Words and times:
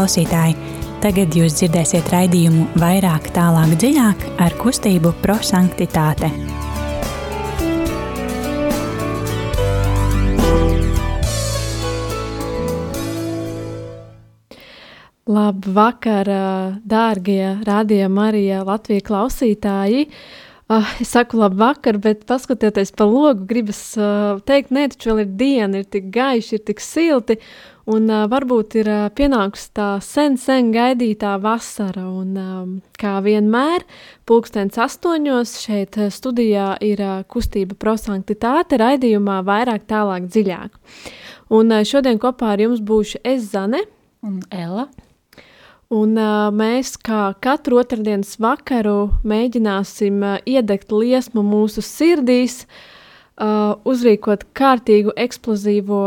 klausītāji! 0.00 0.54
Tagad 1.04 1.34
jūs 1.36 1.58
dzirdēsiet 1.58 2.06
raidījumu 2.08 2.62
vairāk, 2.80 3.26
tālāk, 3.36 3.74
dziļāk 3.82 4.22
ar 4.40 4.54
kustību 4.56 5.12
prosanktitāte. 5.20 6.30
Labvakar, 15.30 16.32
dārgie 16.80 17.58
radījuma 17.68 18.30
arī 18.32 18.46
Latvijas 18.56 19.04
klausītāji! 19.10 20.06
Uh, 20.70 20.86
es 21.02 21.10
saku, 21.10 21.34
labi, 21.40 21.56
vakar, 21.58 21.96
bet 21.98 22.20
paskatieties 22.30 22.92
pa 22.94 23.02
logu, 23.10 23.42
gribas 23.50 23.80
uh, 23.98 24.38
teikt, 24.46 24.70
nē, 24.70 24.84
taču 24.92 25.10
vēl 25.10 25.24
ir 25.24 25.32
diena, 25.40 25.80
ir 25.82 25.88
tik 25.90 26.12
gaiši, 26.14 26.60
ir 26.60 26.62
tik 26.68 26.82
silti, 26.84 27.40
un 27.90 28.06
uh, 28.10 28.24
varbūt 28.30 28.76
ir 28.80 28.88
uh, 28.90 29.08
pienākusi 29.14 29.70
tā 29.76 29.88
sen, 30.04 30.36
sen 30.40 30.70
gaidītā 30.74 31.34
vasara, 31.42 32.04
un 32.06 32.36
um, 32.38 32.74
kā 33.00 33.16
vienmēr, 33.24 33.84
pulkstens 34.28 34.78
astoņos 34.80 35.56
šeit 35.64 35.98
studijā 36.14 36.72
ir 36.86 37.02
uh, 37.04 37.20
kustība 37.30 37.76
prosanktitāte 37.80 38.78
raidījumā 38.80 39.40
vairāk, 39.46 39.88
tālāk, 39.90 40.28
dziļāk. 40.30 40.78
Un 41.56 41.74
uh, 41.74 41.84
šodien 41.86 42.20
kopā 42.22 42.54
ar 42.54 42.64
jums 42.66 42.82
būšu 42.84 43.22
es 43.26 43.50
Zane 43.50 43.82
un 44.22 44.40
Ella. 44.54 44.86
Un 45.90 46.14
uh, 46.14 46.52
mēs 46.54 46.94
kā 47.02 47.32
katru 47.42 47.80
otrdienas 47.82 48.36
vakaru 48.38 49.10
mēģināsim 49.26 50.22
uh, 50.22 50.38
iedegt 50.46 50.94
liesmu 50.94 51.42
mūsu 51.42 51.82
sirdīs, 51.82 52.62
uh, 52.62 52.96
uzrīkot 53.40 54.44
kārtīgu 54.56 55.14
eksplozīvo 55.16 56.00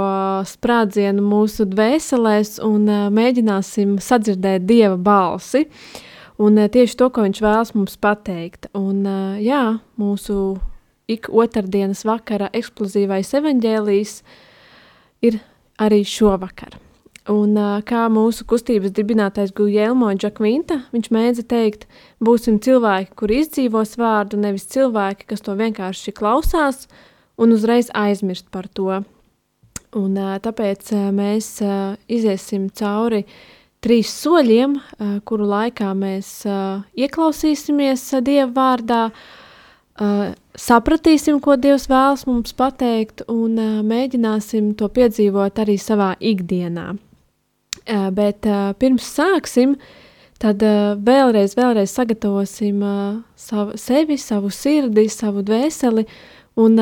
sprādzienu 0.45 1.23
mūsu 1.25 1.65
dvēselēs 1.69 2.59
un 2.65 2.85
uh, 2.89 3.07
mēģināsim 3.13 3.97
sadzirdēt 4.03 4.67
Dieva 4.69 4.97
balsi. 4.97 5.65
Un 6.41 6.59
uh, 6.59 6.69
tieši 6.69 6.97
to, 6.99 7.09
ko 7.09 7.25
viņš 7.25 7.41
vēlas 7.41 7.73
mums 7.73 7.97
pateikt. 7.97 8.69
Un 8.77 9.01
uh, 9.07 9.41
jā, 9.41 9.79
mūsu 9.97 10.59
ik 11.09 11.29
otrdienas 11.33 12.05
vakara 12.05 12.51
eksplozīvais 12.53 13.33
evaņģēlijs 13.39 14.17
ir 15.25 15.39
arī 15.81 16.03
šovakar. 16.05 16.77
Un, 17.31 17.55
kā 17.87 18.01
mūsu 18.11 18.43
kustības 18.43 18.91
dibinātais 18.91 19.53
Guillermo 19.55 20.09
Džakvinta, 20.11 20.81
viņš 20.91 21.05
mēdza 21.15 21.45
teikt, 21.47 21.85
būsim 22.19 22.57
cilvēki, 22.59 23.13
kuri 23.15 23.37
izdzīvos 23.45 23.95
vārdu, 23.95 24.41
nevis 24.43 24.67
cilvēki, 24.73 25.29
kas 25.31 25.45
to 25.45 25.55
vienkārši 25.55 26.11
klausās 26.17 26.83
un 27.37 27.55
uzreiz 27.55 27.89
aizmirst 27.93 28.49
par 28.53 28.67
to. 28.67 29.03
Un, 29.93 30.17
tāpēc 30.17 30.89
mēs 31.13 31.59
iziesim 32.09 32.65
cauri 32.73 33.23
trīs 33.83 34.09
soļiem, 34.23 34.77
kuru 35.27 35.45
laikā 35.51 35.91
mēs 35.97 36.31
ieklausīsimies 36.97 38.07
Dieva 38.25 38.49
vārdā, 38.55 39.01
sapratīsim, 40.57 41.37
ko 41.43 41.57
Dievs 41.61 41.85
vēlas 41.91 42.25
mums 42.25 42.55
pateikt, 42.57 43.25
un 43.29 43.59
mēģināsim 43.85 44.73
to 44.79 44.89
piedzīvot 44.89 45.61
arī 45.61 45.77
savā 45.77 46.13
ikdienā. 46.17 46.93
Bet 48.17 48.47
pirms 48.79 49.13
sāksim, 49.13 49.75
tad 50.41 50.63
vēlreiz, 51.05 51.53
vēlreiz 51.59 51.93
sagatavosim 51.93 52.81
savu, 53.35 53.77
sevi, 53.77 54.17
savu 54.17 54.49
sirdi, 54.49 55.05
savu 55.11 55.43
dvēseli 55.45 56.07
un 56.55 56.77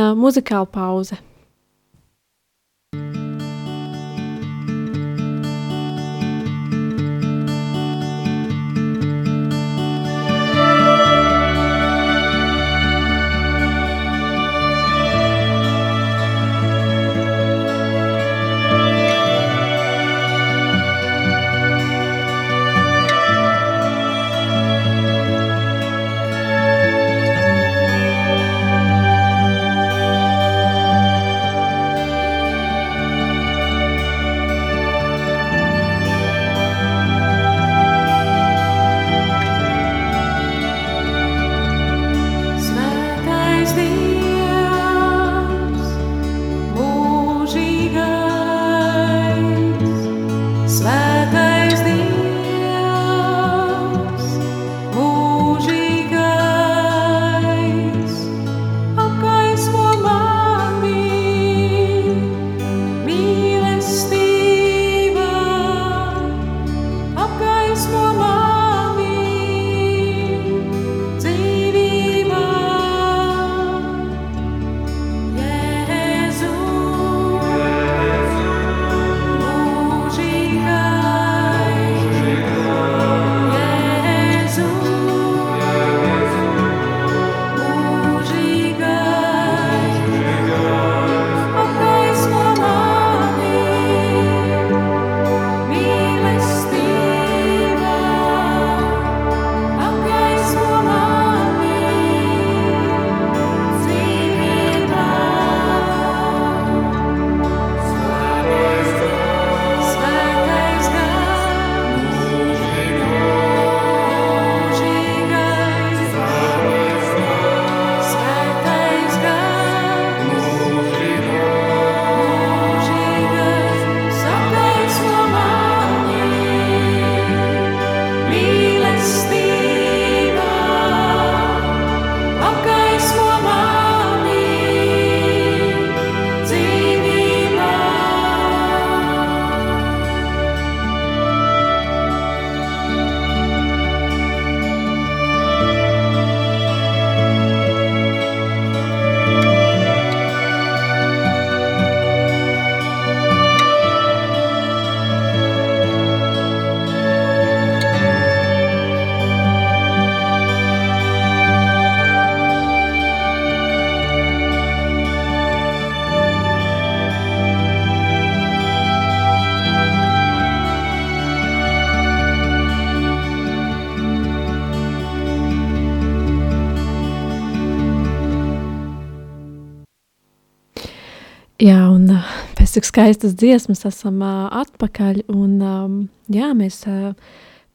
Jā, 181.62 181.78
un 181.94 182.08
eh, 182.10 182.30
pēc 182.58 182.72
cik 182.74 182.88
skaistas 182.88 183.36
dziesmas 183.38 183.84
esam 183.86 184.16
uh, 184.26 184.48
atpakaļ. 184.64 185.20
Un, 185.30 185.52
um, 185.62 185.98
jā, 186.34 186.48
mēs 186.58 186.80
uh, 186.90 187.12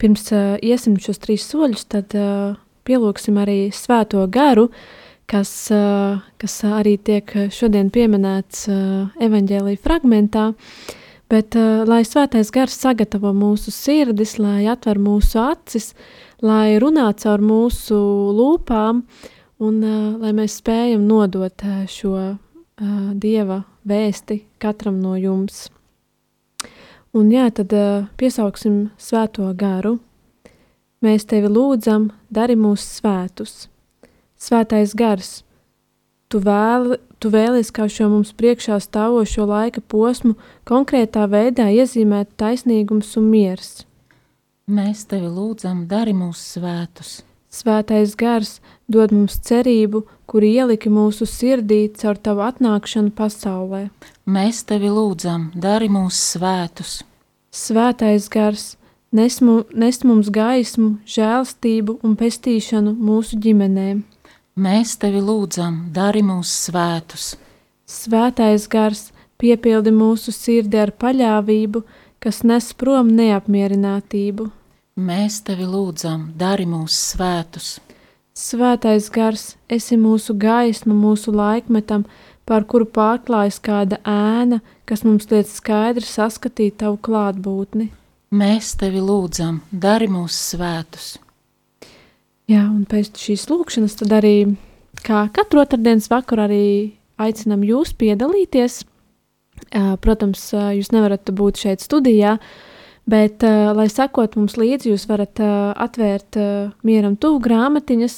pirms 0.03 0.25
uh, 0.35 0.57
iesim 0.59 0.97
šos 0.99 1.21
trīs 1.23 1.45
soļus, 1.47 1.85
tad 1.95 2.17
uh, 2.19 2.57
pielūksim 2.83 3.37
arī 3.39 3.69
svēto 3.71 4.25
garu, 4.27 4.65
kas, 5.31 5.53
uh, 5.71 6.19
kas 6.43 6.57
arī 6.67 6.97
tiek 6.99 7.31
šodien 7.55 7.93
pieminēts 7.95 8.65
uh, 8.73 8.81
evaņģēlīja 9.23 9.79
fragmentā. 9.85 10.49
Bet 11.31 11.55
uh, 11.55 11.85
lai 11.87 12.01
svētais 12.03 12.51
gars 12.55 12.75
sagatavo 12.83 13.31
mūsu 13.39 13.71
sirdis, 13.71 14.35
lai 14.43 14.65
atver 14.73 14.99
mūsu 14.99 15.39
acis, 15.45 15.93
lai 16.43 16.75
runā 16.83 17.07
caur 17.23 17.39
mūsu 17.39 18.01
lūpām 18.35 19.05
un 19.63 19.79
uh, 19.79 20.19
lai 20.25 20.35
mēs 20.35 20.59
spējam 20.59 21.07
nodot 21.07 21.63
uh, 21.63 21.87
šo 21.87 22.33
uh, 22.81 23.15
dieva 23.15 23.63
vēsti 23.89 24.43
katram 24.63 25.01
no 25.01 25.17
jums. 25.17 25.67
Un 27.17 27.31
jā, 27.33 27.49
tad 27.55 27.73
uh, 27.73 28.09
piesauksim 28.21 28.91
svēto 29.01 29.49
garu. 29.57 29.97
Mēs 31.05 31.27
tevi 31.29 31.49
lūdzam, 31.53 32.11
dari 32.33 32.57
mūs 32.57 32.85
svētus. 32.99 33.69
Svētais 34.37 34.93
gars, 34.97 35.43
tu, 36.29 36.41
vēl, 36.45 36.97
tu 37.21 37.31
vēlies 37.33 37.71
kā 37.73 37.87
šo 37.89 38.11
mums 38.13 38.33
priekšā 38.37 38.79
stāvošo 38.85 39.47
laika 39.49 39.81
posmu 39.81 40.35
konkrētā 40.69 41.25
veidā 41.31 41.69
iezīmēt 41.73 42.35
taisnīgums 42.41 43.15
un 43.21 43.31
miers. 43.33 43.87
Mēs 44.67 45.05
tevi 45.07 45.31
lūdzam, 45.31 45.85
dari 45.87 46.13
mūs 46.17 46.41
svētus. 46.57 47.21
Svētais 47.49 48.17
gars 48.19 48.59
dod 48.91 49.15
mums 49.15 49.39
cerību, 49.47 50.03
kur 50.27 50.45
ieliki 50.45 50.91
mūsu 50.91 51.27
sirdī 51.29 51.87
caur 51.99 52.19
tavu 52.19 52.45
atnākšanu 52.47 53.15
pasaulē. 53.17 53.87
Mēs 54.27 54.65
tevi 54.67 54.91
lūdzam, 54.91 55.53
dari 55.55 55.89
mūs 55.93 56.19
svētus. 56.35 56.99
Svētais 57.55 58.27
gars 58.29 58.75
nes, 59.17 59.41
mu, 59.41 59.63
nes 59.73 60.03
mums 60.05 60.31
gaismu, 60.33 60.97
žēlstību 61.09 62.01
un 62.05 62.17
pestīšanu 62.19 62.95
mūsu 62.99 63.39
ģimenēm. 63.43 64.03
Mēs 64.57 64.97
tevi 65.01 65.21
lūdzam, 65.21 65.87
dari 65.93 66.23
mūs 66.25 66.53
svētus. 66.67 67.35
Svētais 67.87 68.67
gars 68.73 69.11
piepildi 69.41 69.93
mūsu 69.95 70.33
sirdi 70.35 70.81
ar 70.81 70.95
paļāvību, 70.97 71.83
kas 72.21 72.43
nes 72.43 72.73
prom 72.75 73.13
neapmierinātību. 73.19 74.49
Mēs 74.97 75.43
tevi 75.45 75.69
lūdzam, 75.69 76.31
dari 76.41 76.65
mūs 76.67 76.97
svētus. 77.13 77.77
Svētais 78.37 79.07
gars, 79.09 79.55
esi 79.73 79.97
mūsu 79.97 80.35
gaisma, 80.37 80.93
mūsu 80.93 81.33
laikmetam, 81.33 82.03
pār 82.45 82.67
kuru 82.69 82.85
pārklājas 82.85 83.57
kāda 83.65 83.97
ēna, 84.05 84.59
kas 84.85 85.07
mums 85.07 85.31
liek 85.31 85.49
skaidri 85.49 86.05
saskatīt 86.05 86.77
tavu 86.83 86.99
klātbūtni. 87.01 87.89
Mēs 88.37 88.75
tevi 88.77 89.01
lūdzam, 89.01 89.63
dari 89.73 90.11
mūs 90.13 90.37
svētus. 90.51 91.15
Jā, 92.51 92.67
un 92.69 92.85
pēc 92.85 93.17
šīs 93.17 93.47
lūkšanas 93.49 93.97
tad 94.03 94.13
arī, 94.19 94.35
kā 95.01 95.25
katru 95.33 95.65
otrdienas 95.65 96.11
vakaru, 96.13 96.45
arī 96.45 96.67
aicinam 97.17 97.65
jūs 97.65 97.97
piedalīties. 97.97 98.83
Protams, 100.05 100.51
jūs 100.77 100.93
nevarat 100.93 101.33
būt 101.33 101.65
šeit 101.65 101.81
studijā, 101.81 102.37
Bet, 103.07 103.45
uh, 103.47 103.71
lai 103.71 103.87
sekot 103.87 104.35
mums 104.35 104.57
līdzi, 104.59 104.91
jūs 104.91 105.05
varat 105.07 105.39
uh, 105.39 105.71
atvērt 105.79 106.39
uh, 106.43 106.73
mieram 106.83 107.15
tuvu 107.15 107.39
grāmatiņas, 107.45 108.17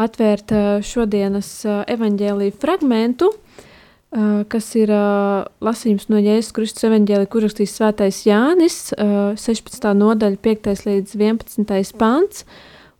atvērt 0.00 0.54
uh, 0.56 0.68
šodienas 0.80 1.50
uh, 1.68 1.82
evaņģēlīju 1.92 2.54
fragmentu, 2.62 3.28
uh, 3.28 4.40
kas 4.48 4.70
ir 4.80 4.88
uh, 4.96 5.44
lasījums 5.60 6.08
no 6.08 6.16
Jēzus 6.16 6.56
Kristus 6.56 6.88
evaņģēlī, 6.88 7.28
kur 7.28 7.44
rakstīs 7.44 7.76
svētais 7.76 8.22
Jānis, 8.24 8.78
uh, 8.96 9.36
16. 9.36 9.92
nodaļa, 10.00 10.40
5. 10.48 10.72
līdz 10.88 11.16
11. 11.20 11.92
pants. 12.00 12.46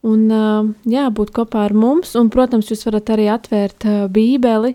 Un, 0.04 0.28
uh, 0.28 0.68
jā, 0.84 1.08
būt 1.16 1.32
kopā 1.32 1.64
ar 1.64 1.72
mums, 1.72 2.12
un, 2.18 2.28
protams, 2.34 2.68
jūs 2.68 2.84
varat 2.90 3.08
arī 3.14 3.30
atvērt 3.32 3.86
uh, 3.88 4.02
bībeli 4.12 4.74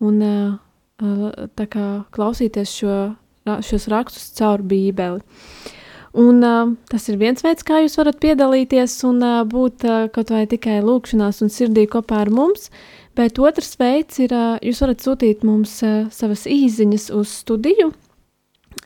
un 0.00 0.24
uh, 0.24 0.56
uh, 1.04 1.66
kā 1.68 1.88
klausīties 2.16 2.78
šo, 2.80 3.02
šos 3.44 3.90
rakstus 3.92 4.30
caur 4.38 4.64
bībeli. 4.64 5.20
Uh, 5.20 5.74
Un, 6.16 6.40
uh, 6.40 6.72
tas 6.88 7.04
ir 7.12 7.18
viens 7.20 7.42
veids, 7.44 7.64
kā 7.66 7.82
jūs 7.82 7.98
varat 8.00 8.16
piedalīties 8.22 8.94
un 9.08 9.20
uh, 9.20 9.42
būt 9.44 9.84
uh, 9.84 10.06
kaut 10.12 10.32
vai 10.32 10.46
tikai 10.48 10.80
lūkšanās 10.80 11.42
un 11.44 11.52
sirdī 11.52 11.84
kopā 11.90 12.22
ar 12.24 12.32
mums. 12.32 12.70
Bet 13.18 13.38
otrs 13.42 13.74
veids 13.76 14.20
ir, 14.24 14.32
uh, 14.32 14.56
jūs 14.64 14.80
varat 14.84 15.04
sūtīt 15.04 15.44
mums 15.44 15.80
uh, 15.84 16.06
savas 16.14 16.46
īsiņas 16.48 17.10
uz 17.18 17.34
studiju 17.42 17.92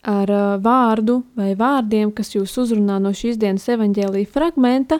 ar 0.02 0.30
uh, 0.30 0.56
vārdu 0.62 1.20
vai 1.38 1.52
vārdiem, 1.58 2.10
kas 2.10 2.34
jūs 2.34 2.56
uzrunā 2.58 2.98
no 3.02 3.12
šīs 3.14 3.38
dienas 3.38 3.68
evaņģēlīja 3.70 4.30
fragmenta, 4.32 4.98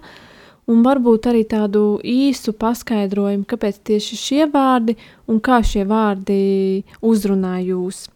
un 0.71 0.83
varbūt 0.87 1.27
arī 1.33 1.43
tādu 1.49 1.99
īsu 2.07 2.55
paskaidrojumu, 2.55 3.49
kāpēc 3.51 3.83
tieši 3.89 4.19
šie 4.21 4.43
vārdi 4.53 4.95
un 5.27 5.41
kā 5.43 5.59
šie 5.67 5.83
vārdi 5.89 6.85
uzrunā 7.03 7.59
jūs. 7.67 8.07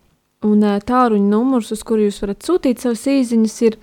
Un 0.46 0.62
tālruņa 0.62 1.31
numurs, 1.31 1.72
uz 1.75 1.82
kuru 1.87 2.06
jūs 2.06 2.20
varat 2.22 2.44
sūtīt 2.46 2.82
savas 2.82 3.06
īsiņas, 3.10 3.56
ir 3.66 3.78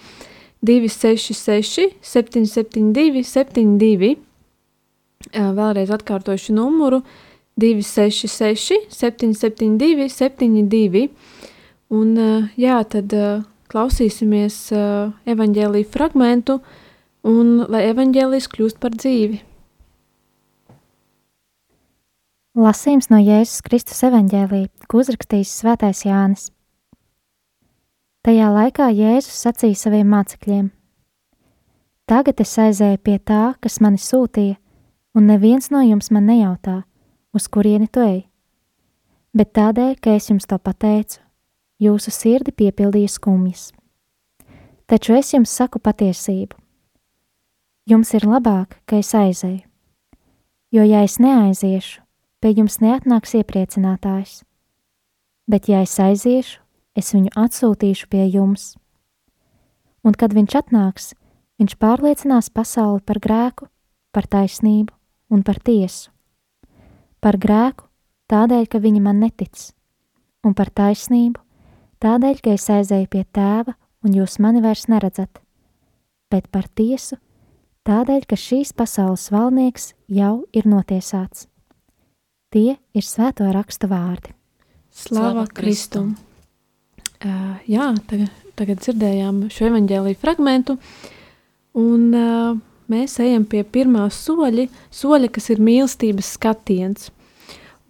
266, 0.63 1.89
772, 1.99 3.23
72. 3.27 4.13
Vēlreiz 5.33 5.91
atkārtošu 5.95 6.55
numuru 6.55 7.01
266, 7.59 8.87
772, 8.93 10.09
72. 10.11 11.07
Un, 11.93 12.13
jā, 12.59 12.77
tad 12.89 13.13
klausīsimies 13.73 14.57
evaņģēlīju 15.33 15.89
fragmentu, 15.93 16.59
un 17.27 17.57
lai 17.71 17.87
evaņģēlījis 17.91 18.51
kļūst 18.53 18.79
par 18.83 18.95
dzīvi. 18.97 19.41
Lasījums 22.53 23.07
no 23.09 23.17
Jēzus 23.17 23.63
Kristus 23.65 24.03
evaņģēlī, 24.05 24.67
ko 24.85 24.99
uzrakstījis 25.01 25.53
Svētais 25.57 26.03
Jānis. 26.05 26.51
Tajā 28.21 28.51
laikā 28.53 28.91
Jēzus 28.93 29.39
sacīja 29.41 29.79
saviem 29.79 30.11
mācekļiem: 30.13 30.67
Tagad 32.05 32.43
es 32.45 32.51
aizēju 32.61 32.99
pie 33.01 33.15
tā, 33.17 33.55
kas 33.57 33.79
mani 33.81 33.97
sūtīja, 33.97 34.59
un 35.17 35.25
neviens 35.31 35.71
no 35.73 35.81
jums 35.81 36.11
man 36.13 36.29
nejautā, 36.29 36.83
uz 37.33 37.49
kurieni 37.49 37.89
tu 37.89 38.05
ej. 38.05 38.21
Bet 39.33 39.55
tādēļ, 39.57 39.97
ka 39.97 40.13
es 40.13 40.29
jums 40.29 40.45
to 40.45 40.61
pateicu, 40.61 41.23
jūsu 41.81 42.13
sirdi 42.13 42.53
piepildīja 42.53 43.15
skumjas. 43.15 43.71
Taču 44.85 45.17
es 45.17 45.33
jums 45.33 45.49
saku 45.49 45.81
patiesību. 45.81 46.53
Jums 47.89 48.13
ir 48.13 48.29
labāk, 48.29 48.77
ka 48.85 49.01
es 49.01 49.09
aizēju, 49.17 49.65
jo 50.69 50.85
ja 50.85 51.01
es 51.01 51.17
neaiziešu, 51.17 52.02
pie 52.43 52.51
jums 52.57 52.81
neatnāks 52.83 53.37
iepriecinātājs, 53.39 54.41
bet 55.47 55.69
ja 55.71 55.79
es 55.85 55.93
aiziešu, 56.03 56.59
es 56.91 57.13
viņu 57.15 57.31
atsūtīšu 57.39 58.09
pie 58.11 58.25
jums. 58.27 58.73
Un 60.03 60.11
kad 60.19 60.35
viņš 60.35 60.57
atnāks, 60.59 61.13
viņš 61.61 61.77
pārliecinās 61.79 62.51
pasauli 62.51 62.99
par 63.07 63.21
grēku, 63.23 63.69
par 64.11 64.27
taisnību 64.27 64.91
un 65.31 65.45
par 65.47 65.61
tiesu. 65.63 66.11
Par 67.23 67.39
grēku 67.39 67.87
tādēļ, 68.27 68.67
ka 68.67 68.83
viņi 68.83 68.99
man 69.05 69.23
netic, 69.23 69.71
un 70.43 70.51
par 70.51 70.73
taisnību 70.75 71.39
tādēļ, 72.03 72.43
ka 72.43 72.57
es 72.57 72.67
aizēju 72.67 73.07
pie 73.07 73.23
tēva 73.23 73.77
un 74.03 74.19
jūs 74.19 74.35
mani 74.43 74.59
vairs 74.59 74.89
neredzat, 74.91 75.39
bet 76.27 76.51
par 76.51 76.67
tiesu 76.67 77.21
tādēļ, 77.87 78.27
ka 78.27 78.35
šīs 78.35 78.75
pasaules 78.75 79.29
valnieks 79.31 79.93
jau 80.11 80.43
ir 80.51 80.67
notiesāts. 80.67 81.47
Tie 82.53 82.75
ir 82.93 83.01
svēto 83.01 83.47
rakstu 83.49 83.87
vārdi. 83.89 84.29
Slava 84.93 85.47
Kristum! 85.49 86.11
Uh, 87.23 87.55
jā, 87.65 87.87
tagad, 88.05 88.29
tagad 88.59 88.83
dzirdējām 88.83 89.47
šo 89.49 89.71
evanģēlīju 89.71 90.19
fragment, 90.21 90.69
un 91.73 92.03
uh, 92.13 92.59
mēs 92.93 93.17
ejam 93.23 93.47
pie 93.49 93.63
pirmā 93.65 94.05
soļa, 94.13 94.67
soļa, 94.93 95.31
kas 95.33 95.49
ir 95.49 95.63
mīlestības 95.65 96.29
skatiens. 96.37 97.09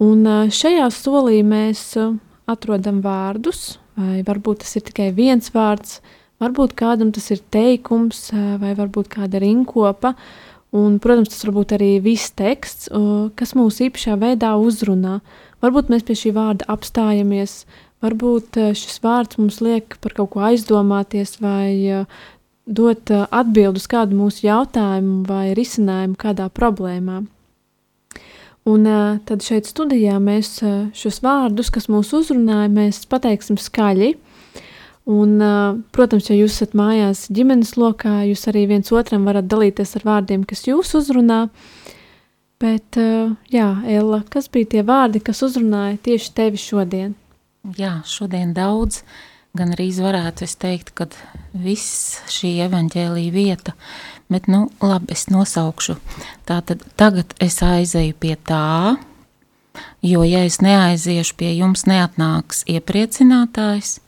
Un 0.00 0.24
uh, 0.24 0.46
šajā 0.48 0.88
solī 0.96 1.42
mēs 1.44 1.82
uh, 2.00 2.14
atrodam 2.48 3.02
vārdus, 3.04 3.74
vai 4.00 4.22
varbūt 4.24 4.64
tas 4.64 4.78
ir 4.80 4.86
tikai 4.88 5.10
viens 5.12 5.52
vārds, 5.52 5.98
varbūt 6.40 6.72
kādam 6.78 7.12
tas 7.12 7.28
ir 7.36 7.44
teikums, 7.52 8.30
uh, 8.32 8.54
vai 8.64 8.72
varbūt 8.80 9.12
kāda 9.18 9.44
rinkopa. 9.44 10.16
Un, 10.74 10.98
protams, 10.98 11.30
tas 11.30 11.44
var 11.46 11.54
būt 11.54 11.76
arī 11.76 11.90
viss 12.02 12.32
teksts, 12.34 12.88
uh, 12.90 13.30
kas 13.38 13.54
mūs 13.54 13.78
īpašā 13.84 14.18
veidā 14.18 14.56
uzrunā. 14.58 15.20
Varbūt 15.62 15.92
mēs 15.92 16.02
pie 16.04 16.16
šī 16.18 16.32
vārda 16.34 16.66
apstājamies, 16.74 17.62
Varbūt 18.04 18.58
eh, 18.60 18.72
šis 18.76 18.98
vārds 19.04 19.38
mums 19.40 19.62
liek 19.64 19.96
par 20.04 20.12
kaut 20.16 20.34
ko 20.34 20.42
aizdomāties 20.44 21.38
vai 21.40 21.68
eh, 21.88 22.24
dot 22.66 23.12
atbildi 23.12 23.80
uz 23.80 23.86
kādu 23.88 24.18
mūsu 24.18 24.44
jautājumu 24.44 25.22
vai 25.28 25.54
risinājumu 25.56 26.18
kādā 26.20 26.48
problēmā. 26.52 27.22
Un 28.64 28.86
uh, 28.88 29.18
tad 29.28 29.44
šeit 29.44 29.66
studijā 29.68 30.14
mēs 30.24 30.54
uh, 30.64 30.86
šos 30.96 31.18
vārdus, 31.20 31.68
kas 31.68 31.90
mūs 31.92 32.14
uzrunāja, 32.16 32.70
mēs 32.72 33.02
pateiksim 33.10 33.58
skaļi. 33.60 34.14
Un, 35.10 35.36
protams, 35.92 36.30
ja 36.30 36.36
jūs 36.38 36.54
esat 36.56 36.72
mājās 36.78 37.26
ģimenes 37.34 37.74
lokā, 37.76 38.22
jūs 38.30 38.46
arī 38.48 38.64
viens 38.70 38.88
otram 38.94 39.26
varat 39.28 39.50
dalīties 39.50 39.98
ar 39.98 40.06
vārdiem, 40.08 40.46
kas 40.48 40.64
jūs 40.64 40.94
uzrunā. 40.96 41.42
Bet, 42.62 42.96
jā, 43.52 43.68
Ella, 43.84 44.22
kas 44.32 44.48
bija 44.48 44.70
tie 44.76 44.86
vārdi, 44.86 45.20
kas 45.20 45.42
uzrunāja 45.44 45.98
tieši 46.08 46.32
tevi 46.38 46.60
šodien? 46.62 47.12
Jā, 47.76 47.98
šodien 48.08 48.54
daudz, 48.56 49.02
gan 49.52 49.74
arī 49.76 49.90
varētu 49.92 50.48
teikt, 50.60 50.94
ka 50.96 51.10
viss 51.52 52.22
šī 52.32 52.56
evaņģēlīja 52.64 53.34
vieta 53.34 53.76
Bet, 54.28 54.46
nu, 54.46 54.68
labi, 54.80 55.12
es 55.12 55.26
nosaukšu. 55.28 55.98
Tātad 56.48 56.80
tagad 56.96 57.34
es 57.44 57.60
aizeju 57.62 58.16
pie 58.16 58.36
tā, 58.48 58.96
jo, 60.02 60.22
ja 60.24 60.44
es 60.48 60.62
neaiziešu 60.64 61.36
pie 61.36 61.50
jums, 61.58 61.84
neatnāks 61.86 62.64
iepriecinātājs, 62.72 63.98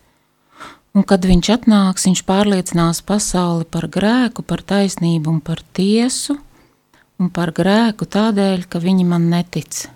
un 0.96 1.04
kad 1.04 1.26
viņš 1.28 1.50
atnāks, 1.58 2.06
viņš 2.08 2.22
pārliecinās 2.28 3.02
pasauli 3.04 3.66
par 3.68 3.88
grēku, 3.92 4.44
par 4.46 4.62
taisnību 4.64 5.34
un 5.34 5.42
par 5.44 5.60
tiesu, 5.76 6.38
un 7.20 7.28
par 7.32 7.52
grēku 7.56 8.08
tādēļ, 8.08 8.64
ka 8.70 8.80
viņi 8.80 9.04
man 9.08 9.28
netic. 9.32 9.86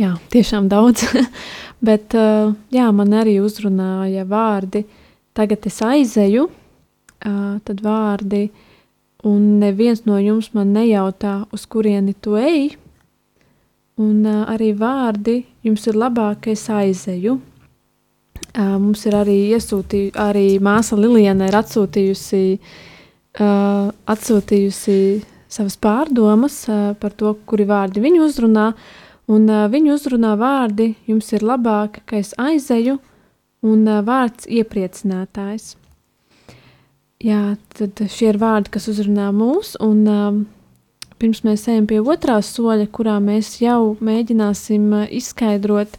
Jā, 0.00 0.12
tiešām 0.34 0.68
daudz, 0.68 1.06
bet 1.88 2.16
jā, 2.74 2.90
man 2.92 3.16
arī 3.16 3.38
uzrunāja 3.40 4.26
vārdi, 4.28 4.84
tagad 5.36 5.64
es 5.70 5.80
aizeju, 5.84 6.48
tad 7.24 7.80
vārdi, 7.84 8.48
un 9.24 9.44
neviens 9.62 10.04
no 10.04 10.18
jums 10.20 10.50
man 10.52 10.74
nejautā, 10.76 11.44
uz 11.54 11.64
kurieni 11.70 12.12
tu 12.12 12.36
ej, 12.36 12.74
un 13.96 14.26
arī 14.26 14.74
vārdi 14.76 15.44
jums 15.64 15.86
ir 15.88 15.96
labāk, 15.96 16.44
ka 16.44 16.52
es 16.52 16.66
aizeju. 16.68 17.38
Mums 18.54 19.04
ir 19.08 19.16
arī 19.18 19.36
iesūtījusi, 19.56 20.14
arī 20.20 20.58
māsa 20.62 20.98
Liliana 20.98 21.48
ir 21.50 21.56
atsūtījusi, 21.58 22.42
atsūtījusi 24.14 24.98
savas 25.50 25.78
pārdomas 25.82 26.60
par 27.02 27.16
to, 27.18 27.34
kuri 27.50 27.66
vārdi 27.66 28.02
viņu 28.04 28.22
uzrunā, 28.28 28.68
un 29.30 29.48
viņu 29.74 29.96
uzrunā 29.96 30.34
vārdi 30.38 30.92
jums 31.10 31.32
ir 31.34 31.46
labāk, 31.46 32.04
ka 32.06 32.20
es 32.22 32.30
aizeju, 32.38 33.00
un 33.64 33.88
vārds 34.06 34.46
iepriecinātājs. 34.50 35.74
Jā, 37.24 37.54
tad 37.72 38.02
šie 38.12 38.34
ir 38.34 38.38
vārdi, 38.40 38.74
kas 38.74 38.90
uzrunā 38.92 39.30
mūs, 39.32 39.78
un 39.80 40.00
um, 40.10 40.40
pirms 41.16 41.40
mēs 41.46 41.62
ejam 41.72 41.86
pie 41.88 42.02
otrā 42.02 42.36
soļa, 42.44 42.84
kurā 42.92 43.14
mēs 43.24 43.54
jau 43.62 43.94
mēģināsim 44.04 44.90
uh, 44.92 45.06
izskaidrot 45.08 45.96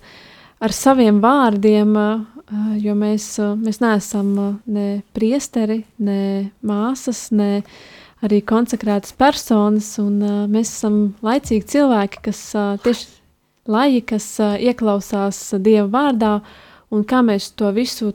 ar 0.66 0.74
saviem 0.76 1.22
vārdiem, 1.24 1.96
uh, 1.96 2.76
jo 2.82 2.96
mēs, 2.98 3.28
uh, 3.42 3.54
mēs 3.60 3.82
neesam 3.84 4.34
uh, 4.42 4.52
ne 4.66 4.88
priesteri, 5.16 5.84
ne 6.02 6.52
māsas, 6.66 7.30
ne 7.32 7.64
arī 8.26 8.42
konsekrētas 8.42 9.16
personas, 9.18 9.94
un 10.02 10.20
uh, 10.20 10.44
mēs 10.52 10.74
esam 10.80 11.00
laicīgi 11.26 11.70
cilvēki, 11.76 12.26
kas 12.30 12.46
uh, 12.58 12.76
tieši 12.84 13.12
laji, 13.70 14.06
kas 14.14 14.30
uh, 14.44 14.56
ieklausās 14.62 15.42
Dieva 15.62 15.90
vārdā, 16.00 16.38
uh, 16.42 16.64
un 16.96 17.06
kā 17.08 17.22
mēs 17.26 17.52
to 17.58 17.70
visu 17.76 18.12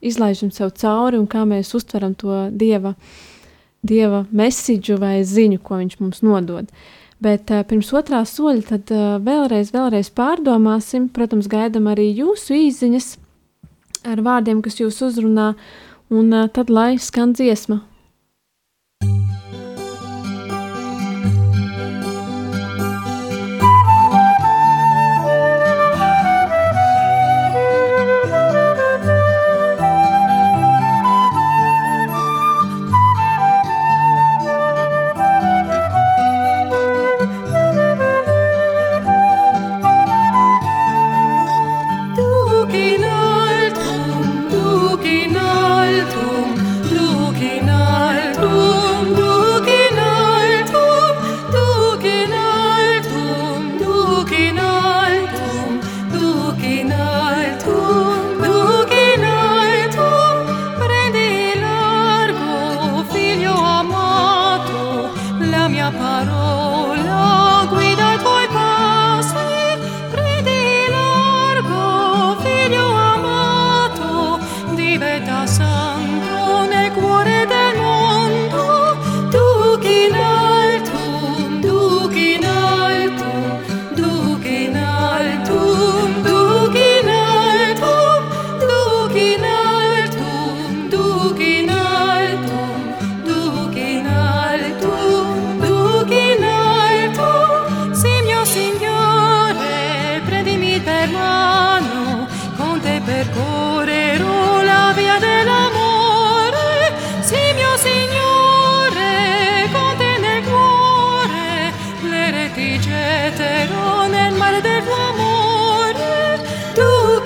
izlaižam 0.00 0.50
sev 0.50 0.72
cauri 0.76 1.18
un 1.18 1.26
kā 1.26 1.44
mēs 1.44 1.74
uztveram 1.74 2.14
to 2.14 2.48
dieva, 2.50 2.94
dieva 3.82 4.24
mesidžu 4.30 4.98
vai 4.98 5.22
ziņu, 5.24 5.60
ko 5.62 5.80
viņš 5.82 5.98
mums 6.00 6.22
nodod. 6.22 6.70
Bet 7.24 7.50
uh, 7.50 7.64
pirms 7.66 7.90
otrā 7.98 8.22
soļa, 8.28 8.64
tad 8.68 8.94
uh, 8.94 9.18
vēlreiz, 9.24 9.72
vēlreiz 9.74 10.12
pārdomāsim. 10.14 11.08
Protams, 11.10 11.50
gaidām 11.50 11.90
arī 11.90 12.12
jūsu 12.14 12.54
īsiņas 12.68 13.12
ar 14.06 14.22
vārdiem, 14.22 14.62
kas 14.62 14.78
jūs 14.78 15.02
uzrunā, 15.08 15.52
un 16.14 16.32
uh, 16.32 16.46
tad 16.52 16.70
lai 16.70 16.94
skan 17.02 17.34
dziesma 17.34 17.82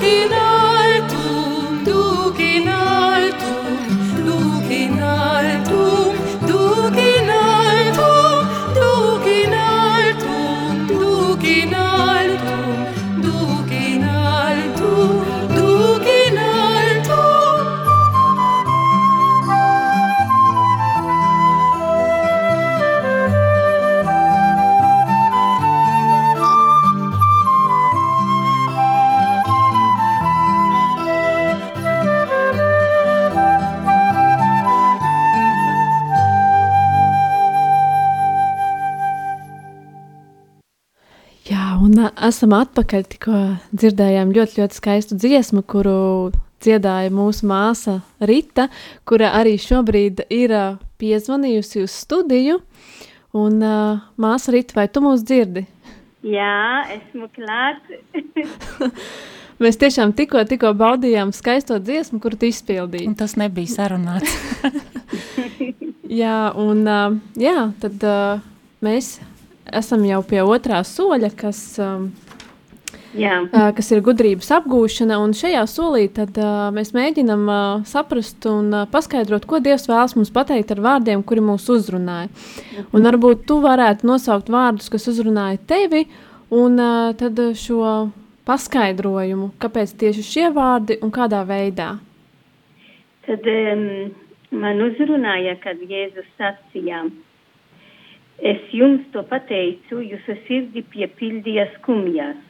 You 0.02 0.28
know. 0.28 0.61
Esam 42.42 42.56
atpakaļ. 42.58 43.04
Tikko 43.06 43.40
dzirdējām 43.70 44.32
ļoti, 44.34 44.58
ļoti 44.58 44.74
skaistu 44.74 45.14
dziesmu, 45.14 45.60
kuru 45.62 46.32
dziedāja 46.62 47.12
mūsu 47.14 47.46
māsa 47.46 48.00
Rita, 48.18 48.66
kura 49.06 49.28
arī 49.38 49.52
šobrīd 49.62 50.24
ir 50.26 50.50
piezvanījusi 50.98 51.84
uz 51.84 51.94
studiju. 52.02 52.58
Un, 53.38 53.62
uh, 53.62 54.02
māsa 54.18 54.50
Rita, 54.50 54.74
vai 54.80 54.88
tu 54.90 55.04
mūs 55.04 55.22
dzirdi? 55.22 55.68
Jā, 56.26 56.82
esmu 56.96 57.30
klāt. 57.30 57.78
Mēs 59.62 59.78
tiešām 59.78 60.10
tikko, 60.18 60.42
tikko 60.50 60.72
baudījām 60.74 61.30
skaisto 61.30 61.78
dziesmu, 61.78 62.18
kuru 62.24 62.40
tu 62.40 62.50
izpildīji. 62.50 63.06
Un 63.06 63.14
tas 63.22 63.36
nebija 63.38 63.70
sarunāts. 63.70 64.34
jā, 66.22 66.38
un 66.58 66.82
uh, 66.90 67.20
jā, 67.38 67.68
tad 67.86 68.02
uh, 68.02 68.42
mēs 68.82 69.20
esam 69.70 70.02
jau 70.06 70.20
pie 70.26 70.42
otrā 70.42 70.82
soļa, 70.86 71.30
kas 71.38 71.62
um, 71.78 72.10
Jā. 73.12 73.42
kas 73.76 73.90
ir 73.92 74.00
gudrības 74.04 74.48
apgūšana. 74.56 75.18
Un 75.20 75.34
šajā 75.36 75.62
solī 75.68 76.06
tad, 76.14 76.36
uh, 76.40 76.70
mēs 76.72 76.94
mēģinām 76.96 77.42
uh, 77.44 77.82
saprast 77.88 78.46
un 78.48 78.70
uh, 78.72 78.86
paskaidrot, 78.88 79.44
ko 79.48 79.60
Dievs 79.60 79.84
vēlas 79.90 80.16
mums 80.16 80.32
pateikt 80.32 80.72
ar 80.72 80.80
vārdiem, 80.84 81.24
kuri 81.26 81.44
mūs 81.44 81.68
uzrunāja. 81.72 82.30
Mhm. 82.32 82.86
Un 82.96 83.08
varbūt 83.08 83.44
tu 83.48 83.60
varētu 83.64 84.08
nosaukt 84.08 84.48
vārdus, 84.52 84.88
kas 84.92 85.08
uzrunāja 85.12 85.60
tevi, 85.68 86.06
un 86.52 86.80
uh, 86.80 87.12
tad 87.18 87.36
šo 87.60 88.12
paskaidrojumu, 88.48 89.52
kāpēc 89.60 89.92
tieši 90.00 90.24
šie 90.26 90.48
vārdi 90.54 90.96
un 91.04 91.12
kādā 91.14 91.42
veidā. 91.46 91.92
Tad 93.26 93.44
um, 93.46 93.84
man 94.56 94.80
uzrunāja, 94.88 95.58
kad 95.62 95.78
Jēzus 95.78 96.26
sacīja, 96.40 97.04
es 98.42 98.72
jums 98.74 99.04
to 99.12 99.22
pateicu, 99.28 100.00
jūsu 100.02 100.38
sirdi 100.48 100.82
piepildīja 100.90 101.68
skumjas 101.76 102.40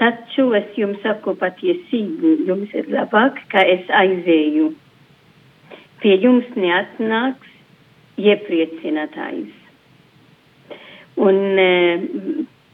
Taču 0.00 0.48
es 0.58 0.72
jums 0.74 0.98
saku 1.04 1.36
patiesību, 1.38 2.32
jums 2.48 2.72
ir 2.74 2.88
labāk, 2.90 3.38
ka 3.52 3.62
es 3.74 3.86
aizēju. 3.94 4.72
Pie 6.02 6.16
jums 6.18 6.48
neatnāks 6.58 7.52
iepriecinātājs. 8.18 9.52
Un 11.22 11.38
e, 11.62 11.68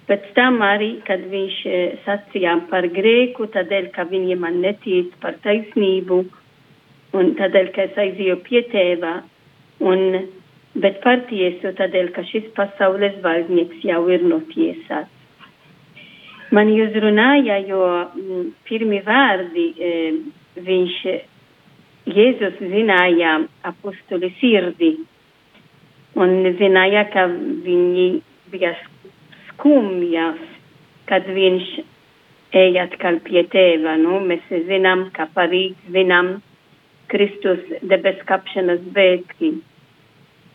pēc 0.08 0.32
tam 0.38 0.62
arī, 0.64 0.94
kad 1.04 1.28
viņš 1.28 1.60
e, 1.68 1.82
sacīja 2.06 2.56
par 2.72 2.88
grēku, 2.88 3.50
tādēļ, 3.52 3.92
ka 3.96 4.08
viņi 4.08 4.40
man 4.40 4.62
netic 4.64 5.12
par 5.20 5.36
taisnību, 5.44 6.22
un 7.20 7.32
tādēļ, 7.36 7.72
ka 7.76 7.84
es 7.90 8.00
aizēju 8.00 8.40
pie 8.48 8.64
tēva, 8.72 9.14
un, 9.92 10.06
bet 10.80 11.02
par 11.04 11.26
tiesu, 11.28 11.76
tādēļ, 11.76 12.12
ka 12.16 12.24
šis 12.32 12.48
pasaules 12.56 13.20
valdnieks 13.24 13.84
jau 13.84 14.06
ir 14.08 14.24
notiesāts. 14.24 15.19
Man 16.50 16.70
uzrunāja, 16.74 17.60
jo 17.62 17.80
mm, 18.10 18.46
pirmi 18.66 18.98
vārdi 19.06 19.66
e, 19.78 19.90
viņš 20.58 20.96
Jēzus 22.10 22.56
zināja 22.58 23.36
apostuli 23.70 24.32
sirdi 24.40 24.88
un 26.18 26.32
zināja, 26.58 27.04
ka 27.12 27.28
viņi 27.30 28.06
bija 28.50 28.72
skumjas, 29.52 30.40
kad 31.06 31.28
viņš 31.30 31.68
eja 32.64 32.88
atkal 32.88 33.20
pie 33.28 33.44
tēva. 33.52 33.94
Nu, 34.02 34.18
mēs 34.26 34.50
zinām, 34.66 35.06
ka 35.14 35.28
parīt 35.36 35.78
zinām 35.94 36.40
Kristus 37.14 37.62
debes 37.86 38.18
kapšanas 38.26 38.82
bēdki, 38.96 39.52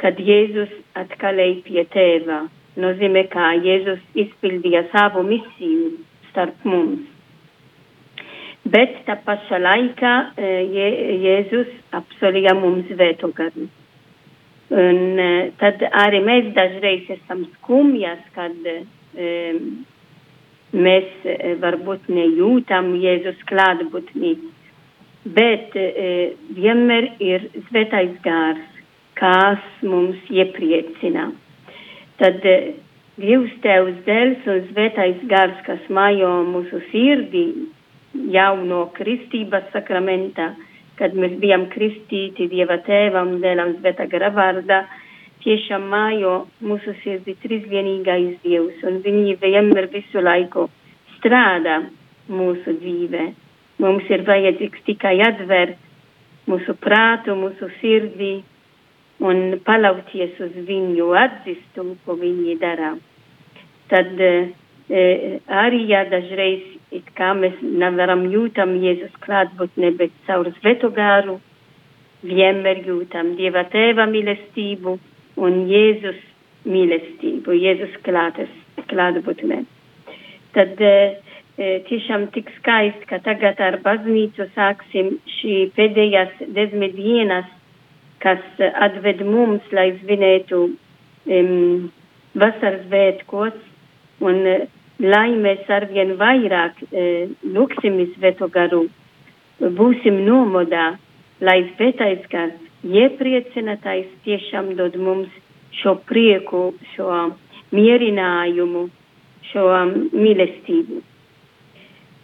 kad 0.03 0.19
Jēzus 0.19 0.75
atkal 0.99 1.39
ej 1.39 1.61
pie 1.63 1.87
tēva 1.95 2.43
nozīmē, 2.81 3.25
ka 3.31 3.53
Jēzus 3.63 4.01
izpildīja 4.25 4.85
savu 4.91 5.23
misiju 5.27 5.91
starp 6.31 6.65
mums. 6.67 7.05
Bet 8.65 8.95
tā 9.05 9.19
pašā 9.25 9.59
laikā 9.61 10.13
Je, 10.41 10.87
Jēzus 11.21 11.69
apsolīja 11.93 12.55
mums 12.57 12.89
vētogaru. 12.89 13.67
Un 14.75 15.19
tad 15.61 15.83
arī 16.01 16.23
mēs 16.25 16.49
dažreiz 16.55 17.11
esam 17.13 17.43
skumjas, 17.59 18.23
kad 18.33 18.57
um, 18.65 19.59
mēs 20.73 21.27
varbūt 21.61 22.09
nejūtam 22.09 22.95
Jēzus 23.03 23.45
klātbūtni, 23.51 24.33
bet 25.37 25.77
uh, 25.77 26.33
vienmēr 26.57 27.11
ir 27.21 27.45
svētais 27.69 28.17
gārs, 28.25 28.65
kas 29.15 29.61
mums 29.85 30.17
iepriecina 30.33 31.29
tad 32.19 32.45
eh, 32.45 32.73
Dievs 33.15 33.53
Tevs 33.63 34.01
dēls 34.03 34.47
un 34.51 34.61
svētais 34.71 35.21
gars, 35.31 35.59
kas 35.67 35.83
mājo 35.87 36.31
mūsu 36.49 36.81
sirdī 36.89 37.45
jau 38.33 38.55
no 38.67 38.85
kristības 38.95 39.69
sakramenta, 39.71 40.49
kad 40.99 41.15
mēs 41.15 41.37
bijām 41.39 41.67
kristīti 41.71 42.49
Dieva 42.51 42.79
tēvam, 42.87 43.37
dēlam 43.43 43.77
svētā 43.79 44.07
gara 44.11 44.31
vārdā, 44.35 44.81
tiešām 45.45 45.87
mājo 45.91 46.35
mūsu 46.63 46.95
sirdī 47.03 47.37
trīsvienīgais 47.43 48.41
Dievs, 48.43 48.83
un 48.83 48.99
viņi 49.05 49.37
vienmēr 49.41 49.87
visu 49.93 50.23
laiku 50.23 50.67
strādā 51.15 51.81
mūsu 52.27 52.75
dzīvē. 52.81 53.25
Mums 53.83 54.11
ir 54.11 54.23
vajadzīgs 54.27 54.83
tikai 54.87 55.17
atvērt 55.23 55.79
mūsu 56.51 56.75
prātu, 56.79 57.35
mūsu 57.39 57.69
sirdī, 57.81 58.39
un 59.23 59.59
paļauties 59.65 60.39
uz 60.43 60.55
viņu 60.67 61.11
atzistumu, 61.19 61.95
ko 62.05 62.17
viņi 62.19 62.57
dara. 62.59 62.95
Tad 63.91 64.19
e, 64.19 64.31
arī, 65.47 65.81
ja 65.91 66.03
dažreiz 66.09 66.75
it 66.95 67.07
kā 67.17 67.33
mēs 67.37 67.57
nevaram 67.61 68.25
jūtam 68.31 68.75
Jēzus 68.81 69.13
klātbūtne, 69.25 69.91
bet 69.99 70.13
caur 70.27 70.49
svetu 70.59 70.91
gāru 70.95 71.39
vienmēr 72.25 72.83
jūtam 72.87 73.35
Dieva 73.39 73.65
tēva 73.71 74.07
mīlestību 74.09 74.97
un 75.45 75.61
Jēzus 75.69 76.21
mīlestību, 76.65 77.55
Jēzus 77.61 77.95
klātes, 78.05 78.51
klātbūtne. 78.89 79.63
Tad 80.55 80.81
e, 80.81 80.95
tiešām 81.89 82.29
tik 82.35 82.49
skaisti, 82.59 83.07
ka 83.09 83.19
tagad 83.25 83.59
ar 83.63 83.79
baznīcu 83.83 84.47
sāksim 84.55 85.17
šī 85.39 85.59
pēdējās 85.75 86.41
desmit 86.55 86.95
dienas 86.97 87.51
kas 88.23 88.41
atved 88.87 89.21
mums, 89.27 89.63
lai 89.75 89.91
svinētu 90.01 90.59
um, 90.67 91.87
vasaras 92.35 92.83
svētkos, 92.87 93.55
un 94.25 94.41
uh, 94.51 94.67
lai 95.03 95.29
mēs 95.39 95.69
arvien 95.71 96.15
vairāk 96.19 96.83
uh, 96.85 97.33
lūksim 97.55 97.99
svēto 98.15 98.49
garu, 98.53 98.85
būsim 99.79 100.21
nomodā, 100.27 100.95
lai 101.41 101.57
svētais 101.75 102.23
gars, 102.31 102.59
iepriecinātais 102.85 104.11
tiešām 104.27 104.75
dod 104.79 104.95
mums 105.01 105.31
šo 105.81 105.97
prieku, 106.07 106.69
šo 106.95 107.09
mierinājumu, 107.75 108.87
šo 109.51 109.67
um, 109.73 109.93
mīlestību. 110.13 111.01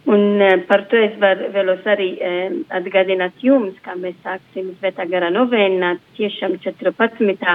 Un 0.05 0.41
uh, 0.41 0.63
par 0.65 0.87
to 0.89 0.97
es 0.97 1.13
var, 1.21 1.37
vēlos 1.53 1.85
arī 1.85 2.07
uh, 2.17 2.55
atgādināt 2.73 3.43
jums, 3.45 3.75
ka 3.85 3.93
mēs 3.93 4.17
sāksim 4.25 4.71
Svētā 4.79 5.05
gara 5.05 5.29
novēnā 5.29 5.93
tiešām 6.17 6.57
14. 6.63 7.51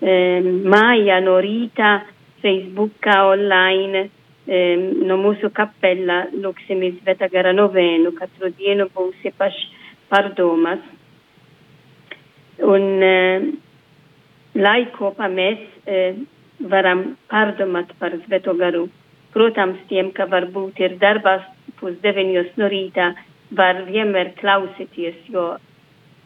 Um, 0.00 0.48
māja 0.72 1.20
no 1.20 1.36
rīta 1.44 1.98
Facebookā 2.40 3.18
online 3.28 4.06
um, 4.06 4.86
no 5.04 5.20
mūsu 5.20 5.52
kapela 5.52 6.22
lūksim 6.32 6.80
Svētā 7.02 7.28
gara 7.32 7.52
novēnu. 7.52 8.14
Katru 8.16 8.48
dienu 8.56 8.88
būs 8.96 9.28
īpaši 9.28 9.68
pārdomas. 10.08 10.80
Un 12.72 12.88
uh, 13.04 13.48
lai 14.64 14.80
kopā 14.96 15.28
mēs 15.28 15.60
uh, 15.84 16.16
varam 16.72 17.10
pārdomāt 17.28 17.92
par 18.00 18.16
Svēto 18.24 18.56
garu. 18.56 18.88
Protams, 19.32 19.78
tiem, 19.88 20.10
ka 20.12 20.26
varbūt 20.28 20.80
ir 20.80 20.98
darbās 21.00 21.44
pusdeviņos 21.82 22.54
no 22.60 22.70
rīta, 22.72 23.12
var 23.58 23.82
vienmēr 23.90 24.32
klausīties, 24.38 25.18
jo 25.34 25.52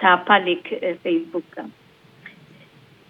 tā 0.03 0.15
palika 0.29 0.79
eh, 0.79 0.95
Facebookā. 1.03 1.67